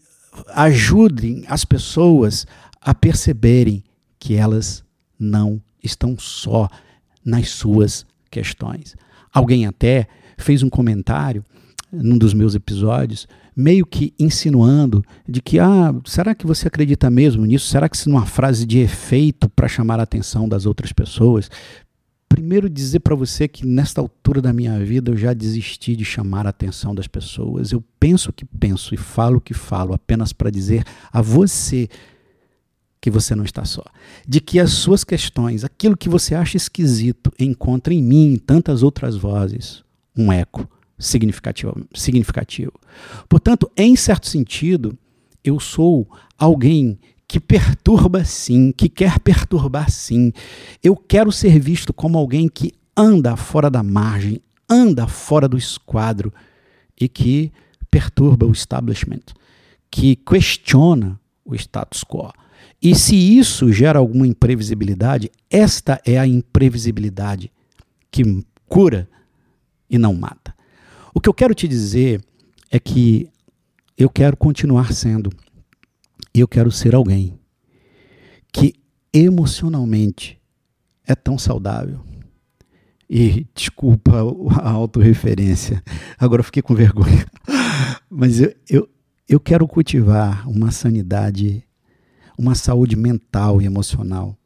ajudem 0.48 1.44
as 1.48 1.64
pessoas 1.64 2.46
a 2.80 2.94
perceberem 2.94 3.82
que 4.18 4.34
elas 4.34 4.84
não 5.18 5.60
estão 5.82 6.16
só 6.18 6.68
nas 7.24 7.48
suas 7.50 8.06
questões. 8.30 8.94
Alguém 9.32 9.66
até 9.66 10.06
fez 10.36 10.62
um 10.62 10.70
comentário 10.70 11.44
num 11.90 12.18
dos 12.18 12.34
meus 12.34 12.54
episódios 12.54 13.26
meio 13.58 13.84
que 13.84 14.14
insinuando 14.20 15.04
de 15.28 15.42
que, 15.42 15.58
ah, 15.58 15.92
será 16.04 16.32
que 16.32 16.46
você 16.46 16.68
acredita 16.68 17.10
mesmo 17.10 17.44
nisso? 17.44 17.66
Será 17.66 17.88
que 17.88 17.96
isso 17.96 18.08
é 18.08 18.12
uma 18.12 18.24
frase 18.24 18.64
de 18.64 18.78
efeito 18.78 19.48
para 19.48 19.66
chamar 19.66 19.98
a 19.98 20.04
atenção 20.04 20.48
das 20.48 20.64
outras 20.64 20.92
pessoas? 20.92 21.50
Primeiro 22.38 22.70
dizer 22.70 23.00
para 23.00 23.16
você 23.16 23.48
que 23.48 23.66
nesta 23.66 24.00
altura 24.00 24.40
da 24.40 24.52
minha 24.52 24.78
vida 24.78 25.10
eu 25.10 25.16
já 25.16 25.34
desisti 25.34 25.96
de 25.96 26.04
chamar 26.04 26.46
a 26.46 26.50
atenção 26.50 26.94
das 26.94 27.08
pessoas. 27.08 27.72
Eu 27.72 27.82
penso 27.98 28.30
o 28.30 28.32
que 28.32 28.44
penso 28.44 28.94
e 28.94 28.96
falo 28.96 29.38
o 29.38 29.40
que 29.40 29.52
falo 29.52 29.92
apenas 29.92 30.32
para 30.32 30.48
dizer 30.48 30.84
a 31.12 31.20
você 31.20 31.88
que 33.00 33.10
você 33.10 33.34
não 33.34 33.42
está 33.42 33.64
só. 33.64 33.82
De 34.24 34.40
que 34.40 34.60
as 34.60 34.70
suas 34.70 35.02
questões, 35.02 35.64
aquilo 35.64 35.96
que 35.96 36.08
você 36.08 36.32
acha 36.32 36.56
esquisito, 36.56 37.32
encontra 37.40 37.92
em 37.92 38.00
mim, 38.00 38.34
em 38.34 38.36
tantas 38.36 38.84
outras 38.84 39.16
vozes, 39.16 39.82
um 40.16 40.32
eco 40.32 40.64
significativo. 40.96 41.74
significativo. 41.92 42.72
Portanto, 43.28 43.68
em 43.76 43.96
certo 43.96 44.28
sentido, 44.28 44.96
eu 45.42 45.58
sou 45.58 46.08
alguém 46.38 47.00
que 47.28 47.38
perturba 47.38 48.24
sim, 48.24 48.72
que 48.72 48.88
quer 48.88 49.20
perturbar 49.20 49.90
sim. 49.90 50.32
Eu 50.82 50.96
quero 50.96 51.30
ser 51.30 51.60
visto 51.60 51.92
como 51.92 52.16
alguém 52.16 52.48
que 52.48 52.72
anda 52.96 53.36
fora 53.36 53.70
da 53.70 53.82
margem, 53.82 54.40
anda 54.68 55.06
fora 55.06 55.46
do 55.46 55.58
esquadro 55.58 56.32
e 56.98 57.06
que 57.06 57.52
perturba 57.90 58.46
o 58.46 58.52
establishment, 58.52 59.34
que 59.90 60.16
questiona 60.16 61.20
o 61.44 61.54
status 61.54 62.02
quo. 62.02 62.32
E 62.80 62.94
se 62.94 63.14
isso 63.14 63.72
gera 63.72 63.98
alguma 63.98 64.26
imprevisibilidade, 64.26 65.30
esta 65.50 66.00
é 66.06 66.18
a 66.18 66.26
imprevisibilidade 66.26 67.52
que 68.10 68.44
cura 68.66 69.08
e 69.90 69.98
não 69.98 70.14
mata. 70.14 70.54
O 71.14 71.20
que 71.20 71.28
eu 71.28 71.34
quero 71.34 71.54
te 71.54 71.68
dizer 71.68 72.22
é 72.70 72.78
que 72.78 73.28
eu 73.96 74.08
quero 74.08 74.36
continuar 74.36 74.92
sendo, 74.92 75.30
eu 76.34 76.48
quero 76.48 76.70
ser 76.70 76.94
alguém 76.94 77.38
que 78.52 78.74
emocionalmente 79.12 80.40
é 81.06 81.14
tão 81.14 81.38
saudável. 81.38 82.04
E 83.08 83.46
desculpa 83.54 84.12
a 84.60 84.70
autorreferência, 84.70 85.82
agora 86.18 86.42
fiquei 86.42 86.62
com 86.62 86.74
vergonha. 86.74 87.26
Mas 88.10 88.40
eu, 88.40 88.54
eu, 88.68 88.90
eu 89.26 89.40
quero 89.40 89.66
cultivar 89.66 90.46
uma 90.48 90.70
sanidade, 90.70 91.64
uma 92.36 92.54
saúde 92.54 92.96
mental 92.96 93.62
e 93.62 93.64
emocional. 93.64 94.36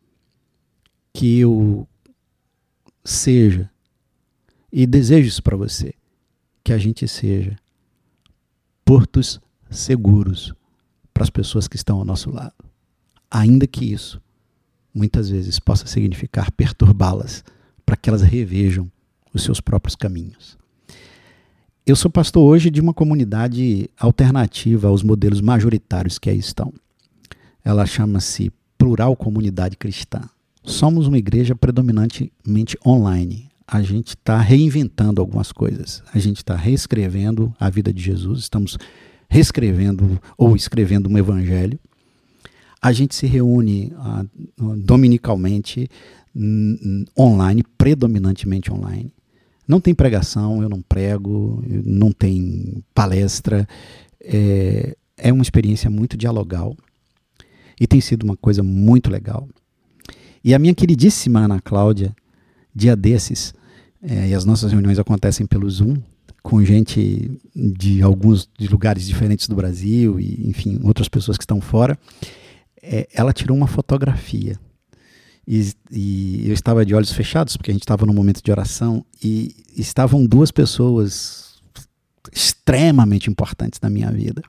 Que 1.12 1.40
eu 1.40 1.86
seja, 3.04 3.68
e 4.72 4.86
desejo 4.86 5.28
isso 5.28 5.42
para 5.42 5.56
você, 5.56 5.92
que 6.62 6.72
a 6.72 6.78
gente 6.78 7.06
seja 7.08 7.56
portos 8.84 9.40
seguros 9.68 10.54
para 11.12 11.22
as 11.22 11.30
pessoas 11.30 11.68
que 11.68 11.76
estão 11.76 11.98
ao 11.98 12.04
nosso 12.04 12.30
lado. 12.30 12.54
Ainda 13.30 13.66
que 13.66 13.84
isso 13.84 14.20
muitas 14.94 15.30
vezes 15.30 15.58
possa 15.58 15.86
significar 15.86 16.50
perturbá-las 16.52 17.44
para 17.84 17.96
que 17.96 18.08
elas 18.08 18.22
revejam 18.22 18.90
os 19.32 19.42
seus 19.42 19.60
próprios 19.60 19.96
caminhos. 19.96 20.58
Eu 21.84 21.96
sou 21.96 22.10
pastor 22.10 22.44
hoje 22.44 22.70
de 22.70 22.80
uma 22.80 22.94
comunidade 22.94 23.90
alternativa 23.98 24.88
aos 24.88 25.02
modelos 25.02 25.40
majoritários 25.40 26.18
que 26.18 26.30
aí 26.30 26.38
estão. 26.38 26.72
Ela 27.64 27.86
chama-se 27.86 28.52
Plural 28.78 29.16
Comunidade 29.16 29.76
Cristã. 29.76 30.20
Somos 30.62 31.08
uma 31.08 31.18
igreja 31.18 31.56
predominantemente 31.56 32.78
online, 32.86 33.48
a 33.66 33.82
gente 33.82 34.08
está 34.08 34.38
reinventando 34.38 35.20
algumas 35.20 35.50
coisas. 35.50 36.02
A 36.12 36.18
gente 36.18 36.36
está 36.36 36.54
reescrevendo 36.54 37.54
a 37.58 37.70
vida 37.70 37.92
de 37.92 38.02
Jesus, 38.02 38.40
estamos 38.40 38.78
reescrevendo 39.32 40.20
ou 40.36 40.54
escrevendo 40.54 41.08
um 41.08 41.16
evangelho. 41.16 41.80
A 42.82 42.92
gente 42.92 43.14
se 43.14 43.26
reúne 43.26 43.90
uh, 43.96 44.76
dominicalmente 44.76 45.88
online, 47.18 47.64
predominantemente 47.78 48.70
online. 48.70 49.10
Não 49.66 49.80
tem 49.80 49.94
pregação, 49.94 50.62
eu 50.62 50.68
não 50.68 50.82
prego, 50.82 51.64
não 51.66 52.12
tem 52.12 52.84
palestra. 52.94 53.66
É, 54.20 54.94
é 55.16 55.32
uma 55.32 55.42
experiência 55.42 55.88
muito 55.88 56.14
dialogal 56.14 56.76
e 57.80 57.86
tem 57.86 58.02
sido 58.02 58.24
uma 58.24 58.36
coisa 58.36 58.62
muito 58.62 59.10
legal. 59.10 59.48
E 60.44 60.52
a 60.52 60.58
minha 60.58 60.74
queridíssima 60.74 61.40
Ana 61.40 61.60
Cláudia, 61.60 62.14
dia 62.74 62.94
desses, 62.94 63.54
é, 64.02 64.28
e 64.28 64.34
as 64.34 64.44
nossas 64.44 64.72
reuniões 64.72 64.98
acontecem 64.98 65.46
pelo 65.46 65.70
Zoom, 65.70 65.96
com 66.42 66.64
gente 66.64 67.40
de 67.54 68.02
alguns 68.02 68.48
de 68.58 68.66
lugares 68.68 69.06
diferentes 69.06 69.48
do 69.48 69.54
Brasil 69.54 70.18
e, 70.18 70.48
enfim, 70.48 70.80
outras 70.82 71.08
pessoas 71.08 71.36
que 71.36 71.44
estão 71.44 71.60
fora. 71.60 71.98
É, 72.82 73.08
ela 73.14 73.32
tirou 73.32 73.56
uma 73.56 73.66
fotografia. 73.66 74.58
E, 75.46 75.72
e, 75.90 76.48
eu 76.48 76.54
estava 76.54 76.84
de 76.84 76.94
olhos 76.94 77.12
fechados, 77.12 77.56
porque 77.56 77.70
a 77.70 77.74
gente 77.74 77.82
estava 77.82 78.06
num 78.06 78.12
momento 78.12 78.42
de 78.42 78.50
oração, 78.50 79.04
e 79.22 79.54
estavam 79.76 80.24
duas 80.24 80.50
pessoas 80.50 81.60
extremamente 82.32 83.30
importantes 83.30 83.80
na 83.80 83.90
minha 83.90 84.10
vida. 84.10 84.42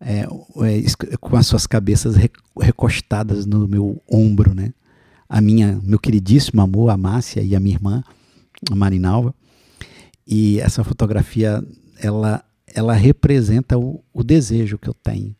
É, 0.00 0.20
é, 0.20 1.16
com 1.20 1.36
as 1.36 1.46
suas 1.46 1.66
cabeças 1.66 2.16
recostadas 2.58 3.44
no 3.44 3.68
meu 3.68 4.02
ombro, 4.10 4.54
né? 4.54 4.72
a 5.30 5.40
minha, 5.40 5.80
meu 5.84 5.98
queridíssimo 6.00 6.60
amor, 6.60 6.90
a 6.90 6.96
Márcia 6.96 7.40
e 7.40 7.54
a 7.54 7.60
minha 7.60 7.76
irmã, 7.76 8.02
a 8.68 8.74
Marinalva. 8.74 9.32
E 10.26 10.60
essa 10.60 10.84
fotografia, 10.84 11.62
ela, 11.98 12.44
ela 12.66 12.94
representa 12.94 13.78
o, 13.78 14.02
o 14.12 14.22
desejo 14.22 14.78
que 14.78 14.88
eu 14.88 14.94
tenho 14.94 15.34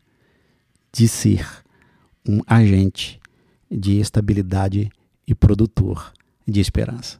de 0.91 1.07
ser 1.07 1.47
um 2.27 2.41
agente 2.45 3.19
de 3.69 3.99
estabilidade 3.99 4.89
e 5.25 5.33
produtor 5.33 6.11
de 6.47 6.59
esperança. 6.59 7.19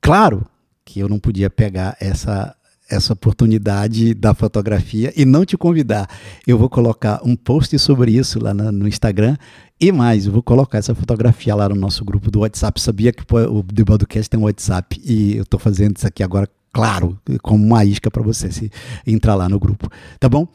Claro 0.00 0.46
que 0.84 0.98
eu 0.98 1.08
não 1.08 1.18
podia 1.18 1.48
pegar 1.48 1.96
essa 2.00 2.56
essa 2.90 3.14
oportunidade 3.14 4.12
da 4.12 4.34
fotografia 4.34 5.12
e 5.16 5.24
não 5.24 5.46
te 5.46 5.56
convidar. 5.56 6.08
Eu 6.46 6.58
vou 6.58 6.68
colocar 6.68 7.20
um 7.24 7.34
post 7.34 7.78
sobre 7.78 8.12
isso 8.12 8.38
lá 8.38 8.52
no 8.52 8.86
Instagram 8.86 9.36
e 9.80 9.90
mais, 9.90 10.26
eu 10.26 10.32
vou 10.32 10.42
colocar 10.42 10.78
essa 10.78 10.94
fotografia 10.94 11.54
lá 11.54 11.68
no 11.68 11.74
nosso 11.74 12.04
grupo 12.04 12.30
do 12.30 12.40
WhatsApp. 12.40 12.80
Sabia 12.80 13.12
que 13.12 13.24
o 13.34 13.62
Debaldocast 13.62 14.28
tem 14.28 14.38
um 14.38 14.44
WhatsApp 14.44 15.00
e 15.02 15.36
eu 15.36 15.42
estou 15.42 15.58
fazendo 15.58 15.96
isso 15.96 16.06
aqui 16.06 16.22
agora, 16.22 16.48
claro, 16.72 17.20
como 17.42 17.64
uma 17.64 17.84
isca 17.84 18.10
para 18.10 18.22
você 18.22 18.50
se 18.50 18.70
entrar 19.06 19.34
lá 19.34 19.48
no 19.48 19.60
grupo, 19.60 19.90
tá 20.18 20.28
bom? 20.28 20.48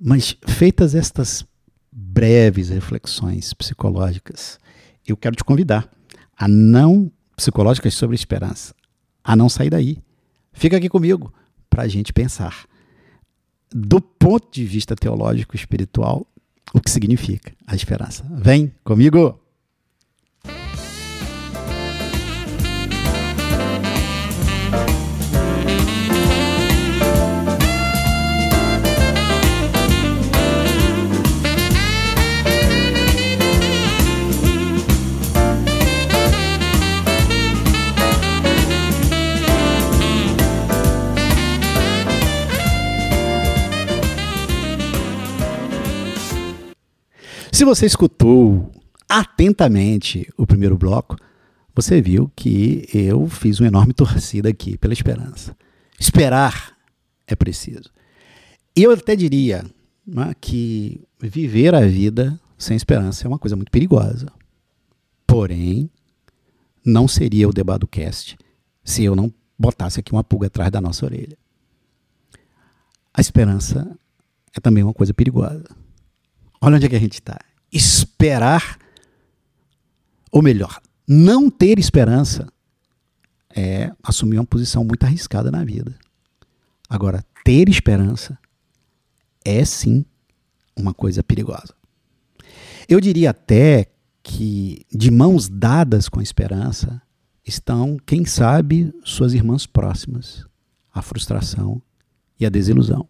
Mas 0.00 0.36
feitas 0.46 0.94
estas 0.94 1.44
breves 1.90 2.68
reflexões 2.68 3.54
psicológicas, 3.54 4.58
eu 5.06 5.16
quero 5.16 5.36
te 5.36 5.44
convidar 5.44 5.88
a 6.36 6.46
não 6.46 7.10
psicológicas 7.34 7.94
sobre 7.94 8.14
esperança, 8.14 8.74
a 9.24 9.34
não 9.34 9.48
sair 9.48 9.70
daí. 9.70 9.98
Fica 10.52 10.76
aqui 10.76 10.88
comigo 10.88 11.32
para 11.70 11.84
a 11.84 11.88
gente 11.88 12.12
pensar, 12.12 12.66
do 13.70 14.00
ponto 14.00 14.48
de 14.52 14.64
vista 14.64 14.94
teológico 14.94 15.56
espiritual, 15.56 16.26
o 16.74 16.80
que 16.80 16.90
significa 16.90 17.52
a 17.66 17.74
esperança. 17.74 18.24
Vem 18.30 18.72
comigo! 18.84 19.45
Se 47.56 47.64
você 47.64 47.86
escutou 47.86 48.70
atentamente 49.08 50.30
o 50.36 50.46
primeiro 50.46 50.76
bloco, 50.76 51.16
você 51.74 52.02
viu 52.02 52.30
que 52.36 52.86
eu 52.92 53.26
fiz 53.30 53.58
uma 53.58 53.68
enorme 53.68 53.94
torcida 53.94 54.50
aqui 54.50 54.76
pela 54.76 54.92
esperança. 54.92 55.56
Esperar 55.98 56.76
é 57.26 57.34
preciso. 57.34 57.90
E 58.76 58.82
eu 58.82 58.90
até 58.90 59.16
diria 59.16 59.64
né, 60.06 60.34
que 60.38 61.00
viver 61.18 61.74
a 61.74 61.80
vida 61.80 62.38
sem 62.58 62.76
esperança 62.76 63.26
é 63.26 63.28
uma 63.28 63.38
coisa 63.38 63.56
muito 63.56 63.72
perigosa. 63.72 64.30
Porém, 65.26 65.88
não 66.84 67.08
seria 67.08 67.48
o 67.48 67.54
debate 67.54 67.86
cast 67.86 68.36
se 68.84 69.02
eu 69.02 69.16
não 69.16 69.32
botasse 69.58 69.98
aqui 69.98 70.12
uma 70.12 70.22
pulga 70.22 70.48
atrás 70.48 70.70
da 70.70 70.82
nossa 70.82 71.06
orelha. 71.06 71.38
A 73.14 73.20
esperança 73.22 73.98
é 74.54 74.60
também 74.60 74.84
uma 74.84 74.92
coisa 74.92 75.14
perigosa. 75.14 75.85
Olha 76.60 76.76
onde 76.76 76.86
é 76.86 76.88
que 76.88 76.96
a 76.96 77.00
gente 77.00 77.14
está. 77.14 77.38
Esperar, 77.72 78.78
ou 80.30 80.42
melhor, 80.42 80.80
não 81.06 81.50
ter 81.50 81.78
esperança 81.78 82.46
é 83.50 83.92
assumir 84.02 84.38
uma 84.38 84.46
posição 84.46 84.84
muito 84.84 85.04
arriscada 85.04 85.50
na 85.50 85.64
vida. 85.64 85.94
Agora, 86.88 87.24
ter 87.44 87.68
esperança 87.68 88.38
é 89.44 89.64
sim 89.64 90.04
uma 90.76 90.92
coisa 90.92 91.22
perigosa. 91.22 91.74
Eu 92.88 93.00
diria 93.00 93.30
até 93.30 93.86
que 94.22 94.84
de 94.92 95.10
mãos 95.10 95.48
dadas 95.48 96.08
com 96.08 96.20
a 96.20 96.22
esperança 96.22 97.00
estão, 97.44 97.96
quem 98.04 98.24
sabe, 98.24 98.92
suas 99.04 99.32
irmãs 99.32 99.66
próximas, 99.66 100.44
a 100.92 101.00
frustração 101.00 101.80
e 102.38 102.44
a 102.44 102.50
desilusão. 102.50 103.06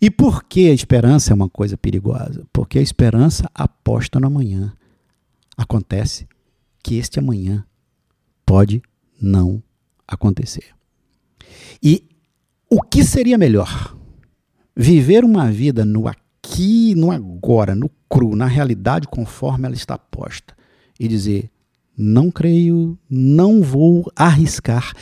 E 0.00 0.10
por 0.10 0.44
que 0.44 0.68
a 0.68 0.74
esperança 0.74 1.32
é 1.32 1.34
uma 1.34 1.48
coisa 1.48 1.76
perigosa? 1.76 2.46
Porque 2.52 2.78
a 2.78 2.82
esperança 2.82 3.50
aposta 3.54 4.20
no 4.20 4.26
amanhã. 4.26 4.72
Acontece 5.56 6.26
que 6.82 6.96
este 6.96 7.18
amanhã 7.18 7.64
pode 8.44 8.82
não 9.20 9.62
acontecer. 10.06 10.74
E 11.82 12.04
o 12.68 12.82
que 12.82 13.04
seria 13.04 13.38
melhor? 13.38 13.96
Viver 14.76 15.24
uma 15.24 15.50
vida 15.50 15.84
no 15.84 16.08
aqui, 16.08 16.94
no 16.94 17.10
agora, 17.10 17.74
no 17.74 17.90
cru, 18.08 18.34
na 18.34 18.46
realidade 18.46 19.06
conforme 19.08 19.66
ela 19.66 19.74
está 19.74 19.98
posta 19.98 20.54
e 20.98 21.06
dizer: 21.06 21.50
não 21.96 22.30
creio, 22.30 22.98
não 23.08 23.62
vou 23.62 24.10
arriscar, 24.16 24.92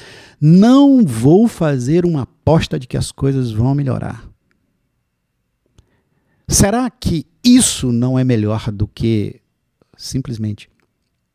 não 0.40 1.04
vou 1.04 1.46
fazer 1.46 2.04
uma 2.04 2.22
aposta 2.22 2.78
de 2.78 2.86
que 2.86 2.96
as 2.96 3.12
coisas 3.12 3.52
vão 3.52 3.74
melhorar. 3.74 4.27
Será 6.48 6.88
que 6.88 7.26
isso 7.44 7.92
não 7.92 8.18
é 8.18 8.24
melhor 8.24 8.72
do 8.72 8.88
que 8.88 9.38
simplesmente 9.98 10.70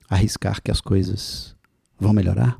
arriscar 0.09 0.59
que 0.59 0.71
as 0.71 0.81
coisas 0.81 1.55
vão 1.99 2.11
melhorar? 2.11 2.59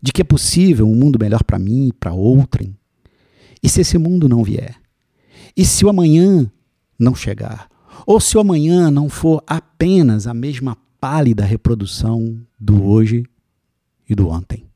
De 0.00 0.12
que 0.12 0.20
é 0.20 0.24
possível 0.24 0.86
um 0.86 0.94
mundo 0.94 1.18
melhor 1.18 1.42
para 1.42 1.58
mim 1.58 1.88
e 1.88 1.92
para 1.94 2.12
outrem? 2.12 2.76
E 3.62 3.68
se 3.70 3.80
esse 3.80 3.96
mundo 3.96 4.28
não 4.28 4.44
vier? 4.44 4.76
E 5.56 5.64
se 5.64 5.86
o 5.86 5.88
amanhã 5.88 6.50
não 6.98 7.14
chegar? 7.14 7.70
Ou 8.06 8.20
se 8.20 8.36
o 8.36 8.40
amanhã 8.40 8.90
não 8.90 9.08
for 9.08 9.42
apenas 9.46 10.26
a 10.26 10.34
mesma 10.34 10.76
pálida 11.00 11.46
reprodução 11.46 12.38
do 12.60 12.84
hoje 12.84 13.24
e 14.06 14.14
do 14.14 14.28
ontem? 14.28 14.66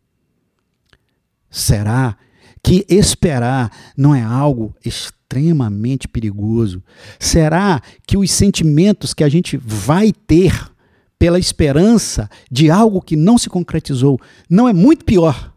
Será 1.51 2.17
que 2.63 2.85
esperar 2.89 3.71
não 3.97 4.15
é 4.15 4.23
algo 4.23 4.75
extremamente 4.85 6.09
perigoso? 6.09 6.83
Será 7.19 7.81
que 8.07 8.17
os 8.17 8.31
sentimentos 8.31 9.15
que 9.15 9.25
a 9.25 9.29
gente 9.29 9.57
vai 9.57 10.13
ter 10.13 10.71
pela 11.19 11.39
esperança 11.39 12.31
de 12.51 12.71
algo 12.71 13.03
que 13.03 13.17
não 13.17 13.37
se 13.37 13.49
concretizou 13.49 14.21
não 14.49 14.69
é 14.69 14.73
muito 14.73 15.05
pior 15.05 15.53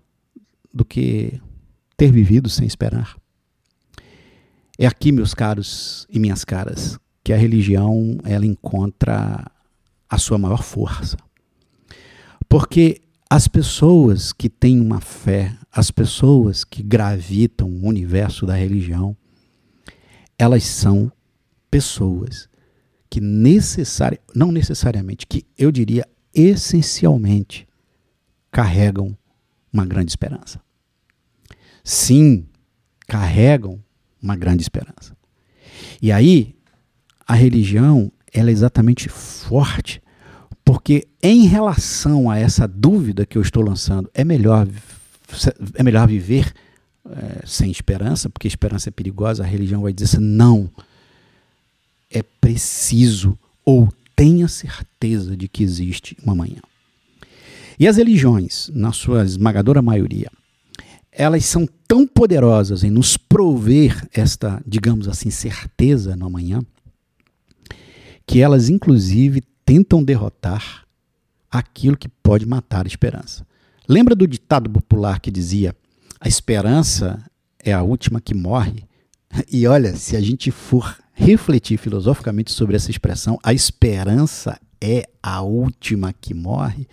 do 0.74 0.84
que 0.84 1.40
ter 1.96 2.12
vivido 2.12 2.50
sem 2.50 2.66
esperar? 2.66 3.16
É 4.78 4.88
aqui, 4.88 5.12
meus 5.12 5.34
caros 5.34 6.08
e 6.10 6.18
minhas 6.18 6.44
caras, 6.44 6.98
que 7.24 7.32
a 7.32 7.38
religião 7.38 8.18
ela 8.24 8.46
encontra 8.46 9.46
a 10.10 10.18
sua 10.18 10.38
maior 10.38 10.64
força. 10.64 11.18
Porque 12.50 13.02
as 13.30 13.48
pessoas 13.48 14.34
que 14.34 14.50
têm 14.50 14.82
uma 14.82 15.00
fé, 15.00 15.56
as 15.72 15.90
pessoas 15.90 16.64
que 16.64 16.84
gravitam 16.84 17.70
o 17.70 17.88
universo 17.88 18.46
da 18.46 18.56
religião, 18.56 19.16
elas 20.38 20.64
são 20.64 21.12
pessoas 21.70 22.50
que 23.10 23.22
necessari 23.22 24.20
não 24.36 24.52
necessariamente, 24.52 25.28
que 25.28 25.46
eu 25.58 25.72
diria 25.72 26.08
essencialmente 26.34 27.68
carregam 28.52 29.18
uma 29.72 29.86
grande 29.86 30.12
esperança. 30.12 30.62
Sim, 31.84 32.46
carregam 33.08 33.82
uma 34.22 34.36
grande 34.36 34.62
esperança. 34.62 35.16
E 36.02 36.12
aí, 36.12 36.56
a 37.28 37.34
religião, 37.34 38.12
ela 38.34 38.50
é 38.50 38.54
exatamente 38.54 39.08
forte 39.10 40.02
porque 40.64 41.08
em 41.22 41.48
relação 41.48 42.30
a 42.30 42.38
essa 42.38 42.68
dúvida 42.68 43.26
que 43.26 43.38
eu 43.38 43.42
estou 43.42 43.64
lançando, 43.64 44.10
é 44.14 44.24
melhor, 44.24 44.68
é 45.76 45.84
melhor 45.84 46.08
viver 46.08 46.54
é, 47.10 47.46
sem 47.46 47.72
esperança, 47.72 48.30
porque 48.30 48.48
esperança 48.48 48.90
é 48.90 48.92
perigosa, 48.92 49.44
a 49.44 49.48
religião 49.48 49.82
vai 49.82 49.94
dizer 49.94 50.16
assim, 50.16 50.26
não, 50.26 50.70
é 52.10 52.22
preciso 52.22 53.38
ou 53.66 53.92
tenha 54.16 54.48
certeza 54.48 55.36
de 55.36 55.48
que 55.48 55.64
existe 55.64 56.16
uma 56.24 56.36
manhã. 56.36 56.62
E 57.80 57.88
as 57.88 57.98
religiões, 57.98 58.70
na 58.74 58.92
sua 58.92 59.24
esmagadora 59.24 59.82
maioria, 59.82 60.30
elas 61.12 61.46
são 61.46 61.68
tão 61.88 62.08
poderosas 62.08 62.84
em 62.84 62.92
nos 62.92 63.18
prover 63.18 64.08
esta, 64.14 64.62
digamos 64.66 65.08
assim, 65.08 65.30
certeza 65.30 66.16
no 66.16 66.28
amanhã, 66.28 66.64
que 68.26 68.40
elas 68.40 68.70
inclusive 68.70 69.42
tentam 69.66 70.04
derrotar 70.04 70.86
aquilo 71.50 71.98
que 71.98 72.08
pode 72.08 72.46
matar 72.46 72.86
a 72.86 72.88
esperança. 72.88 73.46
Lembra 73.92 74.16
do 74.16 74.26
ditado 74.26 74.70
popular 74.70 75.20
que 75.20 75.30
dizia: 75.30 75.76
a 76.18 76.26
esperança 76.26 77.22
é 77.60 77.74
a 77.74 77.84
última 77.84 78.22
que 78.22 78.34
morre? 78.34 78.86
E 79.52 79.68
olha, 79.68 79.94
se 79.98 80.16
a 80.16 80.22
gente 80.22 80.50
for 80.50 80.98
refletir 81.14 81.78
filosoficamente 81.78 82.54
sobre 82.54 82.78
essa 82.78 82.90
expressão, 82.90 83.38
a 83.44 83.54
esperança 83.54 84.58
é 84.80 85.10
a 85.22 85.42
última 85.42 86.14
que 86.14 86.34
morre, 86.34 86.88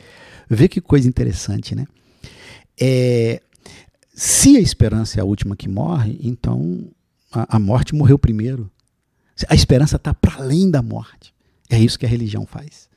vê 0.50 0.66
que 0.66 0.80
coisa 0.80 1.08
interessante, 1.08 1.72
né? 1.72 1.86
É, 2.80 3.40
se 4.12 4.56
a 4.56 4.60
esperança 4.60 5.20
é 5.20 5.22
a 5.22 5.24
última 5.24 5.54
que 5.54 5.68
morre, 5.68 6.18
então 6.20 6.90
a, 7.30 7.58
a 7.58 7.58
morte 7.60 7.94
morreu 7.94 8.18
primeiro. 8.18 8.68
A 9.48 9.54
esperança 9.54 9.94
está 9.94 10.12
para 10.12 10.42
além 10.42 10.68
da 10.68 10.82
morte. 10.82 11.32
É 11.70 11.78
isso 11.78 11.96
que 11.96 12.06
a 12.06 12.08
religião 12.08 12.44
faz. 12.44 12.88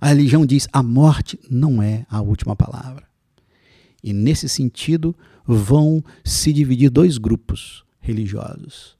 A 0.00 0.10
religião 0.10 0.46
diz: 0.46 0.68
a 0.72 0.80
morte 0.80 1.40
não 1.50 1.82
é 1.82 2.06
a 2.08 2.20
última 2.20 2.54
palavra. 2.54 3.07
E 4.02 4.12
nesse 4.12 4.48
sentido, 4.48 5.14
vão 5.46 6.02
se 6.24 6.52
dividir 6.52 6.90
dois 6.90 7.18
grupos 7.18 7.84
religiosos, 8.00 8.96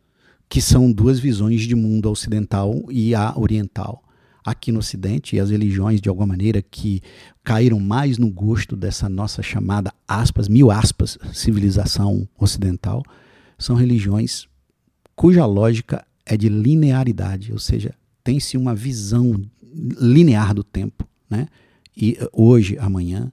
que 0.48 0.60
são 0.60 0.90
duas 0.90 1.18
visões 1.18 1.62
de 1.62 1.74
mundo 1.74 2.10
ocidental 2.10 2.84
e 2.90 3.14
a 3.14 3.38
oriental. 3.38 4.02
Aqui 4.44 4.72
no 4.72 4.78
Ocidente, 4.78 5.38
as 5.38 5.50
religiões, 5.50 6.00
de 6.00 6.08
alguma 6.08 6.26
maneira, 6.26 6.62
que 6.62 7.02
caíram 7.44 7.78
mais 7.78 8.16
no 8.18 8.30
gosto 8.30 8.74
dessa 8.74 9.08
nossa 9.08 9.42
chamada, 9.42 9.92
aspas, 10.06 10.48
mil 10.48 10.70
aspas, 10.70 11.18
civilização 11.32 12.26
ocidental, 12.38 13.02
são 13.58 13.76
religiões 13.76 14.48
cuja 15.14 15.44
lógica 15.44 16.06
é 16.24 16.36
de 16.36 16.48
linearidade, 16.48 17.52
ou 17.52 17.58
seja, 17.58 17.92
tem-se 18.22 18.56
uma 18.56 18.74
visão 18.74 19.34
linear 20.00 20.54
do 20.54 20.62
tempo, 20.62 21.08
né? 21.28 21.48
E 21.96 22.16
hoje, 22.32 22.78
amanhã, 22.78 23.30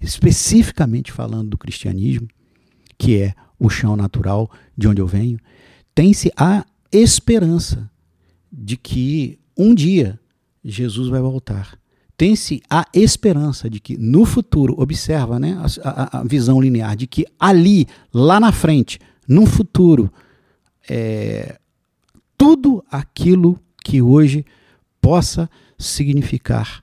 especificamente 0.00 1.12
falando 1.12 1.50
do 1.50 1.58
cristianismo, 1.58 2.28
que 2.98 3.20
é 3.20 3.34
o 3.58 3.68
chão 3.68 3.96
natural 3.96 4.50
de 4.76 4.88
onde 4.88 5.00
eu 5.00 5.06
venho, 5.06 5.38
tem-se 5.94 6.30
a 6.36 6.64
esperança 6.92 7.90
de 8.52 8.76
que 8.76 9.38
um 9.56 9.74
dia 9.74 10.18
Jesus 10.64 11.08
vai 11.08 11.20
voltar. 11.20 11.78
Tem-se 12.16 12.62
a 12.70 12.86
esperança 12.94 13.68
de 13.68 13.78
que 13.78 13.96
no 13.96 14.24
futuro, 14.24 14.74
observa 14.78 15.38
né, 15.38 15.58
a, 15.82 16.20
a, 16.20 16.24
visão 16.24 16.60
linear, 16.60 16.96
de 16.96 17.06
que 17.06 17.26
ali, 17.38 17.86
lá 18.12 18.40
na 18.40 18.52
frente, 18.52 18.98
no 19.28 19.44
futuro, 19.44 20.10
é, 20.88 21.58
tudo 22.38 22.82
aquilo 22.90 23.58
que 23.84 24.00
hoje 24.00 24.46
possa 25.00 25.48
significar 25.78 26.82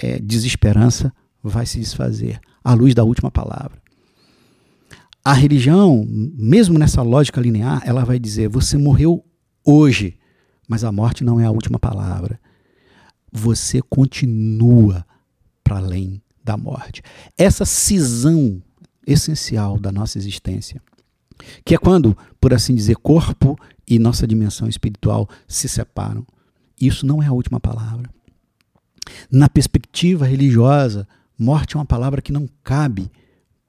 é, 0.00 0.18
desesperança 0.20 1.12
vai 1.48 1.66
se 1.66 1.78
desfazer 1.78 2.40
à 2.62 2.72
luz 2.72 2.94
da 2.94 3.04
última 3.04 3.30
palavra. 3.30 3.82
A 5.22 5.32
religião, 5.32 6.06
mesmo 6.08 6.78
nessa 6.78 7.02
lógica 7.02 7.40
linear, 7.40 7.82
ela 7.84 8.04
vai 8.04 8.18
dizer: 8.18 8.48
você 8.48 8.76
morreu 8.76 9.24
hoje, 9.64 10.18
mas 10.68 10.84
a 10.84 10.90
morte 10.90 11.22
não 11.22 11.38
é 11.38 11.44
a 11.44 11.50
última 11.50 11.78
palavra. 11.78 12.40
Você 13.32 13.82
continua 13.82 15.04
para 15.62 15.78
além 15.78 16.22
da 16.42 16.56
morte. 16.56 17.02
Essa 17.38 17.64
cisão 17.64 18.62
essencial 19.06 19.78
da 19.78 19.90
nossa 19.90 20.18
existência, 20.18 20.80
que 21.64 21.74
é 21.74 21.78
quando, 21.78 22.16
por 22.40 22.52
assim 22.54 22.74
dizer, 22.74 22.96
corpo 22.96 23.58
e 23.86 23.98
nossa 23.98 24.26
dimensão 24.26 24.68
espiritual 24.68 25.28
se 25.48 25.68
separam. 25.68 26.26
Isso 26.80 27.06
não 27.06 27.22
é 27.22 27.26
a 27.26 27.32
última 27.32 27.58
palavra. 27.58 28.10
Na 29.30 29.48
perspectiva 29.48 30.26
religiosa, 30.26 31.08
morte 31.38 31.76
é 31.76 31.78
uma 31.78 31.84
palavra 31.84 32.22
que 32.22 32.32
não 32.32 32.48
cabe 32.62 33.10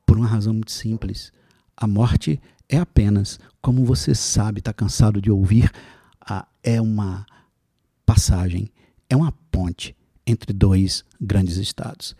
por 0.05 0.17
uma 0.17 0.27
razão 0.27 0.53
muito 0.53 0.71
simples. 0.71 1.31
A 1.75 1.87
morte 1.87 2.39
é 2.69 2.77
apenas, 2.77 3.39
como 3.61 3.85
você 3.85 4.15
sabe, 4.15 4.59
está 4.59 4.73
cansado 4.73 5.21
de 5.21 5.31
ouvir, 5.31 5.71
é 6.63 6.81
uma 6.81 7.25
passagem, 8.05 8.69
é 9.09 9.15
uma 9.15 9.31
ponte 9.51 9.95
entre 10.25 10.51
dois 10.51 11.05
grandes 11.21 11.57
estados. 11.57 12.15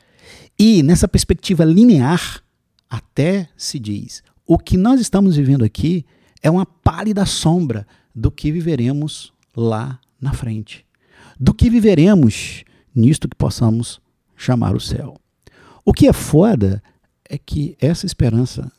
E 0.58 0.84
nessa 0.84 1.08
perspectiva 1.08 1.65
linear, 1.65 2.43
até 2.89 3.49
se 3.58 3.79
diz: 3.79 4.23
o 4.45 4.60
que 4.60 4.77
nós 4.77 5.01
estamos 5.01 5.36
vivendo 5.36 5.65
aqui 5.65 6.05
é 6.41 6.49
uma 6.49 6.65
pálida 6.65 7.25
sombra 7.25 7.88
do 8.13 8.29
que 8.29 8.51
viveremos 8.51 9.34
lá 9.55 9.99
na 10.21 10.34
frente, 10.34 10.86
do 11.39 11.53
que 11.53 11.69
viveremos 11.69 12.63
nisto 12.93 13.27
que 13.27 13.36
possamos 13.36 13.99
chamar 14.36 14.75
o 14.75 14.79
céu. 14.79 15.17
O 15.85 15.93
que 15.93 16.07
é 16.07 16.13
foda 16.13 16.81
é 17.29 17.37
que 17.37 17.77
essa 17.79 18.07
esperança, 18.07 18.71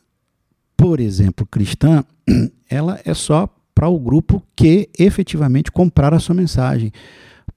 por 0.75 0.99
exemplo, 0.99 1.47
cristã, 1.47 2.03
ela 2.69 2.99
é 3.05 3.13
só 3.13 3.47
para 3.73 3.87
o 3.87 3.97
grupo 3.97 4.43
que 4.55 4.89
efetivamente 4.99 5.71
comprar 5.71 6.13
a 6.13 6.19
sua 6.19 6.35
mensagem. 6.35 6.91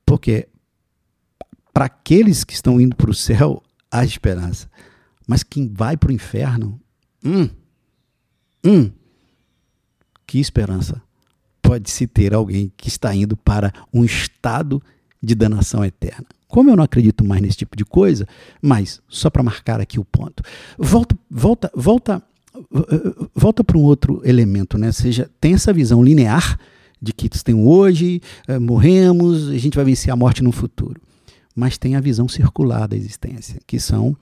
Porque 0.06 0.48
para 1.72 1.86
aqueles 1.86 2.44
que 2.44 2.52
estão 2.52 2.80
indo 2.80 2.94
para 2.94 3.10
o 3.10 3.14
céu, 3.14 3.62
há 3.90 4.04
esperança. 4.04 4.70
Mas 5.26 5.42
quem 5.42 5.68
vai 5.68 5.96
para 5.96 6.10
o 6.10 6.12
inferno, 6.14 6.80
hum, 7.24 7.48
hum, 8.64 8.90
que 10.26 10.38
esperança 10.38 11.02
pode 11.60 11.90
se 11.90 12.06
ter 12.06 12.34
alguém 12.34 12.72
que 12.76 12.88
está 12.88 13.14
indo 13.14 13.36
para 13.36 13.72
um 13.92 14.04
estado 14.04 14.82
de 15.22 15.34
danação 15.34 15.84
eterna? 15.84 16.26
Como 16.50 16.68
eu 16.68 16.76
não 16.76 16.84
acredito 16.84 17.24
mais 17.24 17.40
nesse 17.40 17.58
tipo 17.58 17.76
de 17.76 17.84
coisa, 17.84 18.26
mas 18.60 19.00
só 19.08 19.30
para 19.30 19.42
marcar 19.42 19.80
aqui 19.80 19.98
o 20.00 20.04
ponto, 20.04 20.42
volta, 20.76 21.16
volta, 21.30 21.72
volta, 21.74 22.22
volta 23.34 23.64
para 23.64 23.78
um 23.78 23.82
outro 23.82 24.20
elemento, 24.24 24.76
né? 24.76 24.90
Seja, 24.90 25.30
tem 25.40 25.54
essa 25.54 25.72
visão 25.72 26.02
linear 26.02 26.58
de 27.00 27.12
que 27.12 27.28
tem 27.28 27.54
hoje, 27.54 28.20
é, 28.46 28.58
morremos, 28.58 29.48
a 29.48 29.56
gente 29.56 29.76
vai 29.76 29.84
vencer 29.84 30.12
a 30.12 30.16
morte 30.16 30.42
no 30.42 30.52
futuro. 30.52 31.00
Mas 31.54 31.78
tem 31.78 31.96
a 31.96 32.00
visão 32.00 32.28
circular 32.28 32.86
da 32.86 32.96
existência, 32.96 33.60
que 33.66 33.78
são 33.78 34.16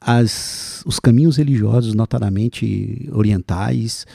as, 0.00 0.82
os 0.86 0.98
caminhos 1.00 1.36
religiosos, 1.36 1.94
notadamente 1.94 3.08
orientais, 3.12 4.06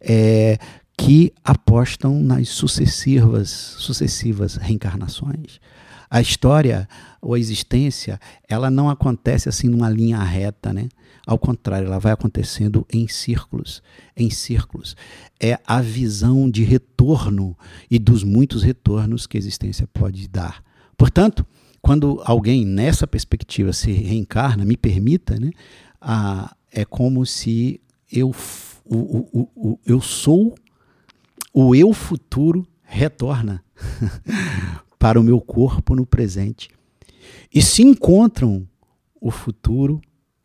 é, 0.00 0.58
que 0.96 1.32
apostam 1.44 2.20
nas 2.22 2.48
sucessivas, 2.48 3.48
sucessivas 3.50 4.56
reencarnações. 4.56 5.60
A 6.10 6.20
história 6.20 6.88
ou 7.22 7.34
a 7.34 7.38
existência, 7.38 8.18
ela 8.48 8.70
não 8.70 8.90
acontece 8.90 9.48
assim 9.48 9.68
numa 9.68 9.88
linha 9.88 10.18
reta, 10.22 10.72
né? 10.72 10.88
Ao 11.26 11.38
contrário, 11.38 11.86
ela 11.86 12.00
vai 12.00 12.12
acontecendo 12.12 12.84
em 12.92 13.06
círculos, 13.06 13.82
em 14.16 14.28
círculos. 14.30 14.96
É 15.38 15.58
a 15.64 15.80
visão 15.80 16.50
de 16.50 16.64
retorno 16.64 17.56
e 17.88 17.98
dos 17.98 18.24
muitos 18.24 18.62
retornos 18.62 19.26
que 19.26 19.36
a 19.36 19.40
existência 19.40 19.86
pode 19.86 20.26
dar. 20.26 20.64
Portanto, 20.96 21.46
quando 21.80 22.20
alguém 22.24 22.64
nessa 22.64 23.06
perspectiva 23.06 23.72
se 23.72 23.92
reencarna, 23.92 24.64
me 24.64 24.76
permita, 24.76 25.38
né? 25.38 25.50
Ah, 26.00 26.54
é 26.72 26.84
como 26.84 27.24
se 27.24 27.80
eu, 28.10 28.34
o, 28.84 28.96
o, 28.96 29.48
o, 29.54 29.78
eu 29.86 30.00
sou 30.00 30.54
o 31.52 31.74
eu 31.74 31.92
futuro 31.92 32.66
retorna 32.82 33.62
para 35.00 35.18
o 35.18 35.22
meu 35.24 35.40
corpo 35.40 35.96
no 35.96 36.04
presente. 36.04 36.68
E 37.52 37.62
se 37.62 37.82
encontram 37.82 38.68
o 39.18 39.30
futuro 39.30 39.98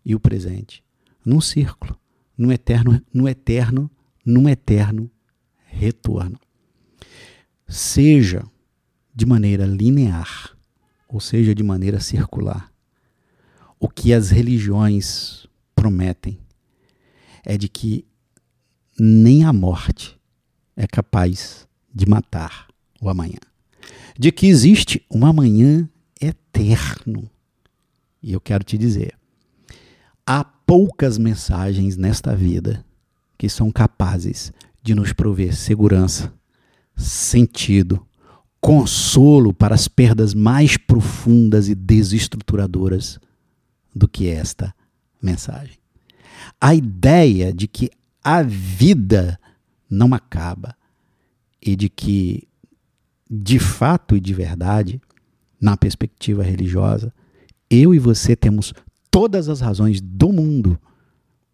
e 0.03 0.15
o 0.15 0.19
presente 0.19 0.81
num 1.25 1.41
círculo, 1.41 1.99
num 2.37 2.51
eterno, 2.51 3.01
num 3.13 3.27
eterno, 3.27 3.91
num 4.25 4.47
eterno 4.47 5.11
retorno. 5.65 6.39
Seja 7.67 8.43
de 9.13 9.25
maneira 9.25 9.65
linear, 9.65 10.55
ou 11.07 11.19
seja 11.19 11.53
de 11.53 11.63
maneira 11.63 11.99
circular. 11.99 12.71
O 13.77 13.89
que 13.89 14.13
as 14.13 14.29
religiões 14.29 15.47
prometem 15.75 16.39
é 17.43 17.57
de 17.57 17.67
que 17.67 18.05
nem 18.97 19.43
a 19.43 19.51
morte 19.51 20.17
é 20.77 20.87
capaz 20.87 21.67
de 21.93 22.07
matar 22.07 22.67
o 23.01 23.09
amanhã 23.09 23.39
de 24.17 24.31
que 24.31 24.47
existe 24.47 25.05
um 25.11 25.25
amanhã 25.25 25.87
eterno. 26.19 27.29
E 28.21 28.33
eu 28.33 28.41
quero 28.41 28.63
te 28.63 28.77
dizer, 28.77 29.13
há 30.25 30.43
poucas 30.43 31.17
mensagens 31.17 31.95
nesta 31.97 32.35
vida 32.35 32.83
que 33.37 33.49
são 33.49 33.71
capazes 33.71 34.51
de 34.81 34.95
nos 34.95 35.13
prover 35.13 35.55
segurança, 35.55 36.33
sentido, 36.95 38.05
consolo 38.61 39.53
para 39.53 39.75
as 39.75 39.87
perdas 39.87 40.33
mais 40.33 40.77
profundas 40.77 41.67
e 41.67 41.75
desestruturadoras 41.75 43.19
do 43.93 44.07
que 44.07 44.27
esta 44.27 44.73
mensagem. 45.21 45.77
A 46.59 46.73
ideia 46.73 47.53
de 47.53 47.67
que 47.67 47.91
a 48.23 48.41
vida 48.41 49.39
não 49.89 50.13
acaba 50.13 50.75
e 51.61 51.75
de 51.75 51.89
que 51.89 52.47
de 53.29 53.59
fato 53.59 54.15
e 54.15 54.19
de 54.19 54.33
verdade, 54.33 55.01
na 55.59 55.75
perspectiva 55.75 56.43
religiosa, 56.43 57.13
eu 57.69 57.93
e 57.93 57.99
você 57.99 58.35
temos 58.35 58.73
todas 59.09 59.49
as 59.49 59.61
razões 59.61 60.01
do 60.01 60.31
mundo 60.31 60.79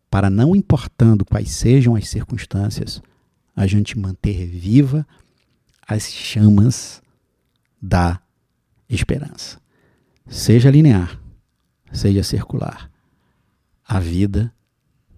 para, 0.09 0.29
não 0.29 0.55
importando 0.55 1.23
quais 1.23 1.51
sejam 1.51 1.95
as 1.95 2.09
circunstâncias, 2.09 3.01
a 3.55 3.65
gente 3.65 3.97
manter 3.97 4.45
viva 4.45 5.07
as 5.87 6.11
chamas 6.11 7.01
da 7.81 8.21
esperança. 8.89 9.59
Seja 10.27 10.69
linear, 10.69 11.19
seja 11.91 12.23
circular. 12.23 12.91
A 13.85 13.99
vida 13.99 14.53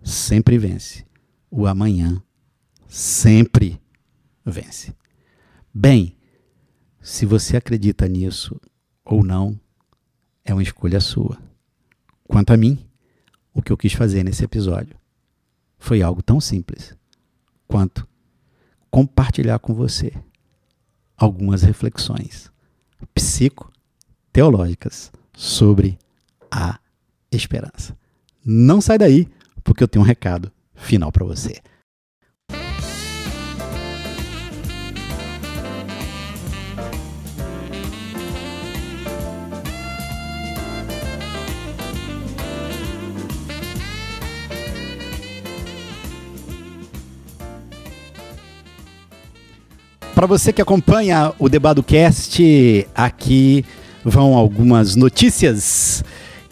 sempre 0.03 0.57
vence. 0.57 1.05
O 1.49 1.67
amanhã 1.67 2.21
sempre 2.87 3.79
vence. 4.45 4.95
Bem, 5.73 6.15
se 7.03 7.25
você 7.25 7.57
acredita 7.57 8.07
nisso 8.07 8.59
ou 9.03 9.25
não, 9.25 9.59
é 10.45 10.53
uma 10.53 10.63
escolha 10.63 11.01
sua. 11.01 11.37
Quanto 12.23 12.53
a 12.53 12.57
mim, 12.57 12.79
o 13.53 13.61
que 13.61 13.73
eu 13.73 13.77
quis 13.77 13.91
fazer 13.91 14.23
nesse 14.23 14.45
episódio 14.45 14.95
foi 15.77 16.01
algo 16.01 16.23
tão 16.23 16.39
simples 16.39 16.95
quanto 17.67 18.07
compartilhar 18.89 19.59
com 19.59 19.73
você 19.73 20.13
algumas 21.17 21.61
reflexões 21.61 22.49
psico-teológicas 23.13 25.11
sobre 25.35 25.99
a 26.49 26.79
esperança. 27.31 27.97
Não 28.45 28.79
sai 28.79 28.97
daí, 28.97 29.27
porque 29.61 29.83
eu 29.83 29.89
tenho 29.89 30.05
um 30.05 30.07
recado 30.07 30.49
final 30.73 31.11
para 31.11 31.25
você. 31.25 31.61
Para 50.15 50.27
você 50.27 50.53
que 50.53 50.61
acompanha 50.61 51.33
o 51.39 51.49
DebadoCast, 51.49 52.87
aqui 52.93 53.65
vão 54.05 54.35
algumas 54.35 54.95
notícias 54.95 56.03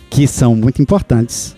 que 0.09 0.27
são 0.27 0.55
muito 0.55 0.81
importantes 0.81 1.55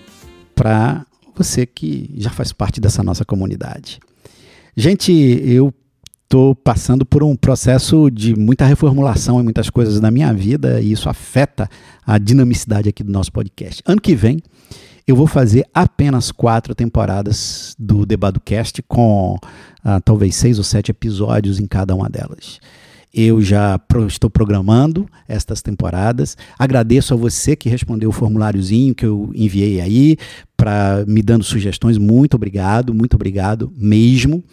para 0.53 1.05
você 1.33 1.65
que 1.65 2.13
já 2.17 2.29
faz 2.29 2.51
parte 2.51 2.81
dessa 2.81 3.01
nossa 3.01 3.23
comunidade. 3.23 3.99
Gente, 4.75 5.11
eu 5.13 5.73
estou 6.23 6.53
passando 6.53 7.05
por 7.05 7.23
um 7.23 7.35
processo 7.37 8.11
de 8.11 8.35
muita 8.35 8.65
reformulação 8.65 9.39
em 9.39 9.43
muitas 9.43 9.69
coisas 9.69 10.01
na 10.01 10.11
minha 10.11 10.33
vida 10.33 10.81
e 10.81 10.91
isso 10.91 11.07
afeta 11.07 11.69
a 12.05 12.17
dinamicidade 12.17 12.89
aqui 12.89 13.01
do 13.01 13.11
nosso 13.11 13.31
podcast. 13.31 13.81
Ano 13.85 14.01
que 14.01 14.13
vem 14.13 14.39
eu 15.05 15.15
vou 15.15 15.27
fazer 15.27 15.65
apenas 15.73 16.31
quatro 16.31 16.73
temporadas 16.73 17.75
do 17.77 18.05
DebadoCast 18.05 18.81
com 18.83 19.35
uh, 19.35 20.01
talvez 20.03 20.35
seis 20.35 20.57
ou 20.57 20.63
sete 20.63 20.91
episódios 20.91 21.59
em 21.59 21.67
cada 21.67 21.93
uma 21.93 22.09
delas. 22.09 22.59
Eu 23.13 23.41
já 23.41 23.77
pro, 23.77 24.07
estou 24.07 24.29
programando 24.29 25.07
estas 25.27 25.61
temporadas. 25.61 26.35
Agradeço 26.57 27.13
a 27.13 27.17
você 27.17 27.55
que 27.55 27.69
respondeu 27.69 28.09
o 28.09 28.13
formuláriozinho 28.13 28.95
que 28.95 29.05
eu 29.05 29.29
enviei 29.35 29.79
aí, 29.79 30.17
para 30.57 31.03
me 31.07 31.21
dando 31.21 31.43
sugestões. 31.43 31.97
Muito 31.97 32.33
obrigado, 32.35 32.93
muito 32.93 33.15
obrigado 33.15 33.71
mesmo 33.77 34.43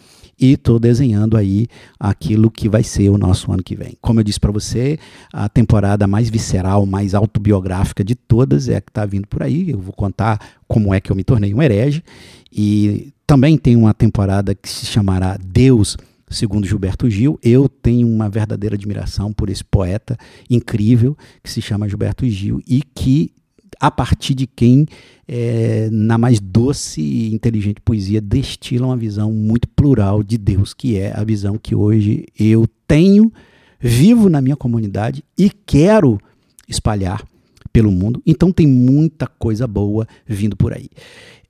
e 0.41 0.53
estou 0.53 0.79
desenhando 0.79 1.37
aí 1.37 1.67
aquilo 1.99 2.49
que 2.49 2.67
vai 2.67 2.83
ser 2.83 3.09
o 3.09 3.17
nosso 3.17 3.51
ano 3.51 3.61
que 3.61 3.75
vem. 3.75 3.95
Como 4.01 4.19
eu 4.19 4.23
disse 4.23 4.39
para 4.39 4.51
você, 4.51 4.97
a 5.31 5.47
temporada 5.47 6.07
mais 6.07 6.29
visceral, 6.29 6.83
mais 6.87 7.13
autobiográfica 7.13 8.03
de 8.03 8.15
todas 8.15 8.67
é 8.67 8.77
a 8.77 8.81
que 8.81 8.89
está 8.89 9.05
vindo 9.05 9.27
por 9.27 9.43
aí. 9.43 9.69
Eu 9.69 9.79
vou 9.79 9.93
contar 9.93 10.39
como 10.67 10.93
é 10.93 10.99
que 10.99 11.11
eu 11.11 11.15
me 11.15 11.23
tornei 11.23 11.53
um 11.53 11.61
herege 11.61 12.03
e 12.51 13.13
também 13.27 13.55
tem 13.57 13.75
uma 13.75 13.93
temporada 13.93 14.55
que 14.55 14.67
se 14.67 14.87
chamará 14.87 15.37
Deus 15.37 15.95
segundo 16.27 16.65
Gilberto 16.65 17.09
Gil. 17.09 17.37
Eu 17.43 17.69
tenho 17.69 18.07
uma 18.07 18.29
verdadeira 18.29 18.75
admiração 18.75 19.31
por 19.31 19.49
esse 19.49 19.63
poeta 19.63 20.17
incrível 20.49 21.15
que 21.43 21.51
se 21.51 21.61
chama 21.61 21.87
Gilberto 21.87 22.27
Gil 22.27 22.61
e 22.65 22.81
que 22.81 23.33
a 23.81 23.89
partir 23.89 24.35
de 24.35 24.45
quem, 24.45 24.85
é, 25.27 25.89
na 25.91 26.15
mais 26.15 26.39
doce 26.39 27.01
e 27.01 27.33
inteligente 27.33 27.81
poesia, 27.81 28.21
destila 28.21 28.85
uma 28.85 28.95
visão 28.95 29.33
muito 29.33 29.67
plural 29.69 30.21
de 30.21 30.37
Deus, 30.37 30.71
que 30.71 30.99
é 30.99 31.11
a 31.17 31.23
visão 31.23 31.57
que 31.57 31.73
hoje 31.73 32.27
eu 32.39 32.67
tenho, 32.87 33.33
vivo 33.79 34.29
na 34.29 34.39
minha 34.39 34.55
comunidade 34.55 35.23
e 35.35 35.49
quero 35.49 36.19
espalhar 36.67 37.25
pelo 37.73 37.91
mundo. 37.91 38.21
Então 38.23 38.51
tem 38.51 38.67
muita 38.67 39.25
coisa 39.25 39.65
boa 39.65 40.07
vindo 40.27 40.55
por 40.55 40.73
aí. 40.73 40.87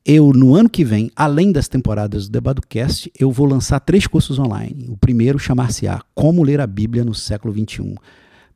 Eu, 0.05 0.31
no 0.31 0.55
ano 0.55 0.69
que 0.69 0.85
vem, 0.85 1.11
além 1.13 1.51
das 1.51 1.67
temporadas 1.67 2.27
do 2.27 2.31
DebadoCast, 2.31 3.11
eu 3.19 3.29
vou 3.29 3.45
lançar 3.45 3.81
três 3.81 4.07
cursos 4.07 4.39
online. 4.39 4.87
O 4.87 4.95
primeiro 4.95 5.37
chamar-se-á 5.37 6.01
Como 6.15 6.43
Ler 6.43 6.61
a 6.61 6.65
Bíblia 6.65 7.03
no 7.03 7.13
Século 7.13 7.53
XXI. 7.53 7.95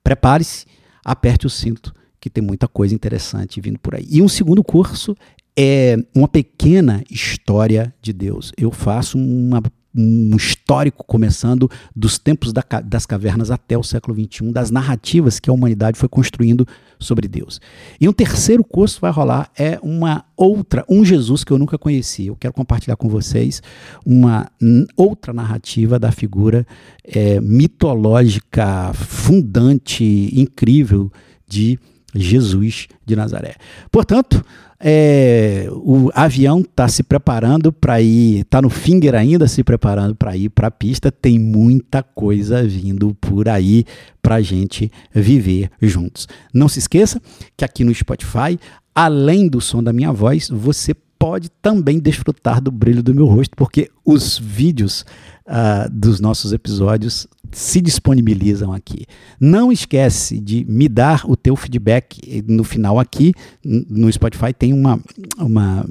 Prepare-se, 0.01 0.65
aperte 1.03 1.45
o 1.45 1.49
cinto 1.49 1.93
que 2.25 2.29
tem 2.31 2.43
muita 2.43 2.67
coisa 2.67 2.95
interessante 2.95 3.61
vindo 3.61 3.77
por 3.77 3.93
aí. 3.93 4.07
E 4.09 4.19
um 4.19 4.27
segundo 4.27 4.63
curso 4.63 5.15
é 5.55 5.95
uma 6.15 6.27
pequena 6.27 7.03
história 7.07 7.93
de 8.01 8.11
Deus. 8.11 8.51
Eu 8.57 8.71
faço 8.71 9.15
uma, 9.15 9.61
um 9.95 10.35
histórico 10.35 11.05
começando 11.05 11.69
dos 11.95 12.17
tempos 12.17 12.51
da, 12.51 12.63
das 12.83 13.05
cavernas 13.05 13.51
até 13.51 13.77
o 13.77 13.83
século 13.83 14.17
XXI, 14.19 14.51
das 14.51 14.71
narrativas 14.71 15.39
que 15.39 15.51
a 15.51 15.53
humanidade 15.53 15.99
foi 15.99 16.09
construindo 16.09 16.67
sobre 16.97 17.27
Deus. 17.27 17.61
E 18.01 18.09
um 18.09 18.13
terceiro 18.13 18.63
curso 18.63 18.99
vai 18.99 19.11
rolar 19.11 19.51
é 19.55 19.77
uma 19.83 20.25
outra, 20.35 20.83
um 20.89 21.05
Jesus 21.05 21.43
que 21.43 21.53
eu 21.53 21.59
nunca 21.59 21.77
conheci. 21.77 22.25
Eu 22.25 22.35
quero 22.35 22.55
compartilhar 22.55 22.95
com 22.95 23.07
vocês 23.07 23.61
uma 24.03 24.49
outra 24.97 25.31
narrativa 25.31 25.99
da 25.99 26.11
figura 26.11 26.65
é, 27.03 27.39
mitológica, 27.39 28.91
fundante, 28.95 30.31
incrível 30.33 31.11
de 31.47 31.77
Jesus 31.77 31.94
de 32.15 33.15
Nazaré. 33.15 33.55
Portanto, 33.91 34.43
é, 34.79 35.67
o 35.71 36.09
avião 36.13 36.59
está 36.59 36.87
se 36.87 37.01
preparando 37.01 37.71
para 37.71 38.01
ir, 38.01 38.41
está 38.41 38.61
no 38.61 38.69
finger 38.69 39.15
ainda 39.15 39.47
se 39.47 39.63
preparando 39.63 40.15
para 40.15 40.35
ir 40.35 40.49
para 40.49 40.67
a 40.67 40.71
pista. 40.71 41.11
Tem 41.11 41.39
muita 41.39 42.03
coisa 42.03 42.63
vindo 42.63 43.15
por 43.15 43.47
aí 43.49 43.85
para 44.21 44.35
a 44.35 44.41
gente 44.41 44.91
viver 45.13 45.69
juntos. 45.81 46.27
Não 46.53 46.67
se 46.67 46.79
esqueça 46.79 47.21
que 47.55 47.63
aqui 47.63 47.83
no 47.83 47.93
Spotify, 47.93 48.59
além 48.93 49.47
do 49.47 49.61
som 49.61 49.81
da 49.81 49.93
minha 49.93 50.11
voz, 50.11 50.49
você 50.49 50.93
pode 51.17 51.49
também 51.61 51.99
desfrutar 51.99 52.61
do 52.61 52.71
brilho 52.71 53.01
do 53.01 53.15
meu 53.15 53.25
rosto, 53.25 53.55
porque 53.55 53.89
os 54.05 54.37
vídeos 54.37 55.05
uh, 55.47 55.89
dos 55.91 56.19
nossos 56.19 56.53
episódios 56.53 57.27
se 57.51 57.79
disponibilizam 57.79 58.73
aqui. 58.73 59.05
Não 59.39 59.71
esquece 59.71 60.39
de 60.39 60.65
me 60.67 60.89
dar 60.89 61.23
o 61.25 61.35
teu 61.35 61.55
feedback 61.55 62.43
no 62.47 62.63
final 62.63 62.99
aqui 62.99 63.33
no 63.63 64.11
Spotify 64.11 64.53
tem 64.53 64.73
uma 64.73 64.99
uma 65.37 65.85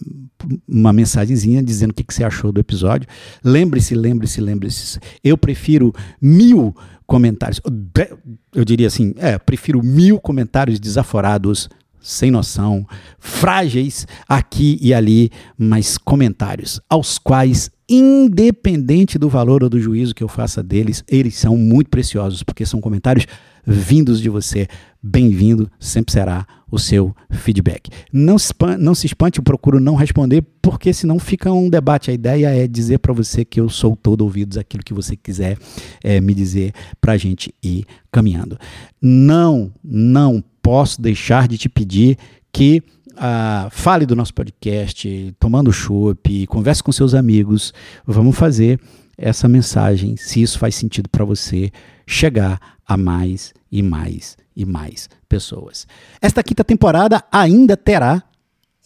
uma 0.69 0.93
mensagenzinha 0.93 1.63
dizendo 1.63 1.93
o 1.93 1.95
que, 1.95 2.05
que 2.05 2.13
você 2.13 2.25
achou 2.25 2.53
do 2.53 2.61
episódio. 2.61 3.09
Lembre-se, 3.43 3.95
lembre-se, 3.95 4.41
lembre-se. 4.41 4.99
Eu 5.23 5.39
prefiro 5.39 5.93
mil 6.21 6.75
comentários. 7.07 7.61
Eu 8.55 8.65
diria 8.65 8.87
assim, 8.87 9.15
é, 9.17 9.39
prefiro 9.39 9.83
mil 9.83 10.19
comentários 10.21 10.79
desaforados 10.79 11.69
sem 12.01 12.31
noção, 12.31 12.87
frágeis 13.19 14.07
aqui 14.29 14.79
e 14.83 14.93
ali, 14.93 15.31
mas 15.57 15.97
comentários 15.97 16.79
aos 16.87 17.19
quais, 17.19 17.71
independente 17.89 19.18
do 19.18 19.28
valor 19.28 19.62
ou 19.62 19.68
do 19.68 19.80
juízo 19.80 20.14
que 20.14 20.22
eu 20.22 20.28
faça 20.28 20.62
deles, 20.62 21.05
eles 21.09 21.37
são 21.37 21.57
muito 21.57 21.91
preciosos, 21.91 22.43
porque 22.43 22.64
são 22.64 22.80
comentários 22.80 23.26
vindos 23.66 24.20
de 24.20 24.28
você. 24.28 24.66
Bem-vindo, 25.03 25.70
sempre 25.78 26.12
será 26.12 26.47
o 26.70 26.78
seu 26.78 27.14
feedback. 27.30 27.91
Não 28.12 28.39
se, 28.39 28.53
não 28.78 28.95
se 28.95 29.07
espante, 29.07 29.39
eu 29.39 29.45
procuro 29.45 29.78
não 29.78 29.95
responder, 29.95 30.43
porque 30.62 30.93
senão 30.93 31.18
fica 31.18 31.53
um 31.53 31.68
debate. 31.68 32.11
A 32.11 32.14
ideia 32.14 32.49
é 32.49 32.66
dizer 32.66 32.99
para 32.99 33.12
você 33.12 33.45
que 33.45 33.61
eu 33.61 33.68
sou 33.68 33.95
todo 33.95 34.22
ouvidos, 34.22 34.57
aquilo 34.57 34.82
que 34.82 34.95
você 34.95 35.16
quiser 35.16 35.59
é, 36.03 36.20
me 36.20 36.35
dizer 36.35 36.72
para 37.01 37.12
a 37.12 37.16
gente 37.18 37.55
ir 37.62 37.85
caminhando. 38.11 38.59
Não, 39.01 39.72
não 39.82 40.43
posso 40.62 41.01
deixar 41.01 41.47
de 41.47 41.59
te 41.59 41.68
pedir 41.68 42.16
que 42.51 42.82
fale 43.71 44.07
do 44.07 44.17
nosso 44.17 44.35
podcast, 44.35 45.35
tomando 45.39 45.73
chopp, 45.73 46.47
converse 46.47 46.83
com 46.83 46.93
seus 46.93 47.15
amigos. 47.15 47.73
Vamos 48.07 48.37
fazer 48.37 48.81
essa 49.17 49.49
mensagem, 49.49 50.17
se 50.17 50.43
isso 50.43 50.59
faz 50.59 50.75
sentido 50.75 51.09
para 51.09 51.25
você, 51.25 51.71
chegar 52.07 52.61
a 52.87 52.97
mais 52.97 53.55
e 53.71 53.83
mais 53.83 54.37
e 54.57 54.65
mais 54.65 55.09
pessoas. 55.29 55.87
Esta 56.21 56.43
quinta 56.43 56.65
temporada 56.65 57.23
ainda 57.31 57.77
terá 57.77 58.23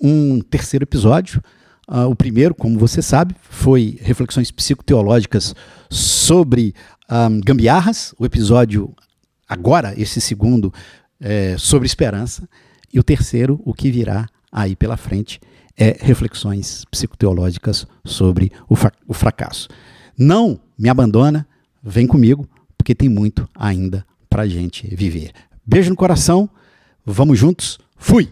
um 0.00 0.40
terceiro 0.40 0.84
episódio. 0.84 1.42
Uh, 1.88 2.06
o 2.08 2.14
primeiro, 2.14 2.54
como 2.54 2.78
você 2.78 3.00
sabe, 3.00 3.34
foi 3.42 3.98
reflexões 4.02 4.50
psicoteológicas 4.50 5.54
sobre 5.90 6.74
um, 7.10 7.14
ah, 7.14 7.28
gambiarras. 7.44 8.14
O 8.18 8.26
episódio 8.26 8.94
agora, 9.48 9.94
esse 9.98 10.20
segundo, 10.20 10.72
é, 11.18 11.56
sobre 11.58 11.86
esperança. 11.86 12.48
E 12.92 12.98
o 12.98 13.02
terceiro, 13.02 13.60
o 13.64 13.74
que 13.74 13.90
virá 13.90 14.26
aí 14.50 14.74
pela 14.74 14.96
frente, 14.96 15.40
é 15.76 15.96
reflexões 16.00 16.84
psicoteológicas 16.90 17.86
sobre 18.04 18.50
o, 18.68 18.74
o 19.06 19.14
fracasso. 19.14 19.68
Não 20.16 20.58
me 20.76 20.88
abandona, 20.88 21.46
vem 21.82 22.06
comigo, 22.06 22.48
porque 22.76 22.94
tem 22.94 23.08
muito 23.08 23.48
ainda 23.54 24.04
para 24.28 24.48
gente 24.48 24.92
viver. 24.94 25.32
Beijo 25.64 25.90
no 25.90 25.96
coração, 25.96 26.48
vamos 27.04 27.38
juntos, 27.38 27.78
fui! 27.96 28.28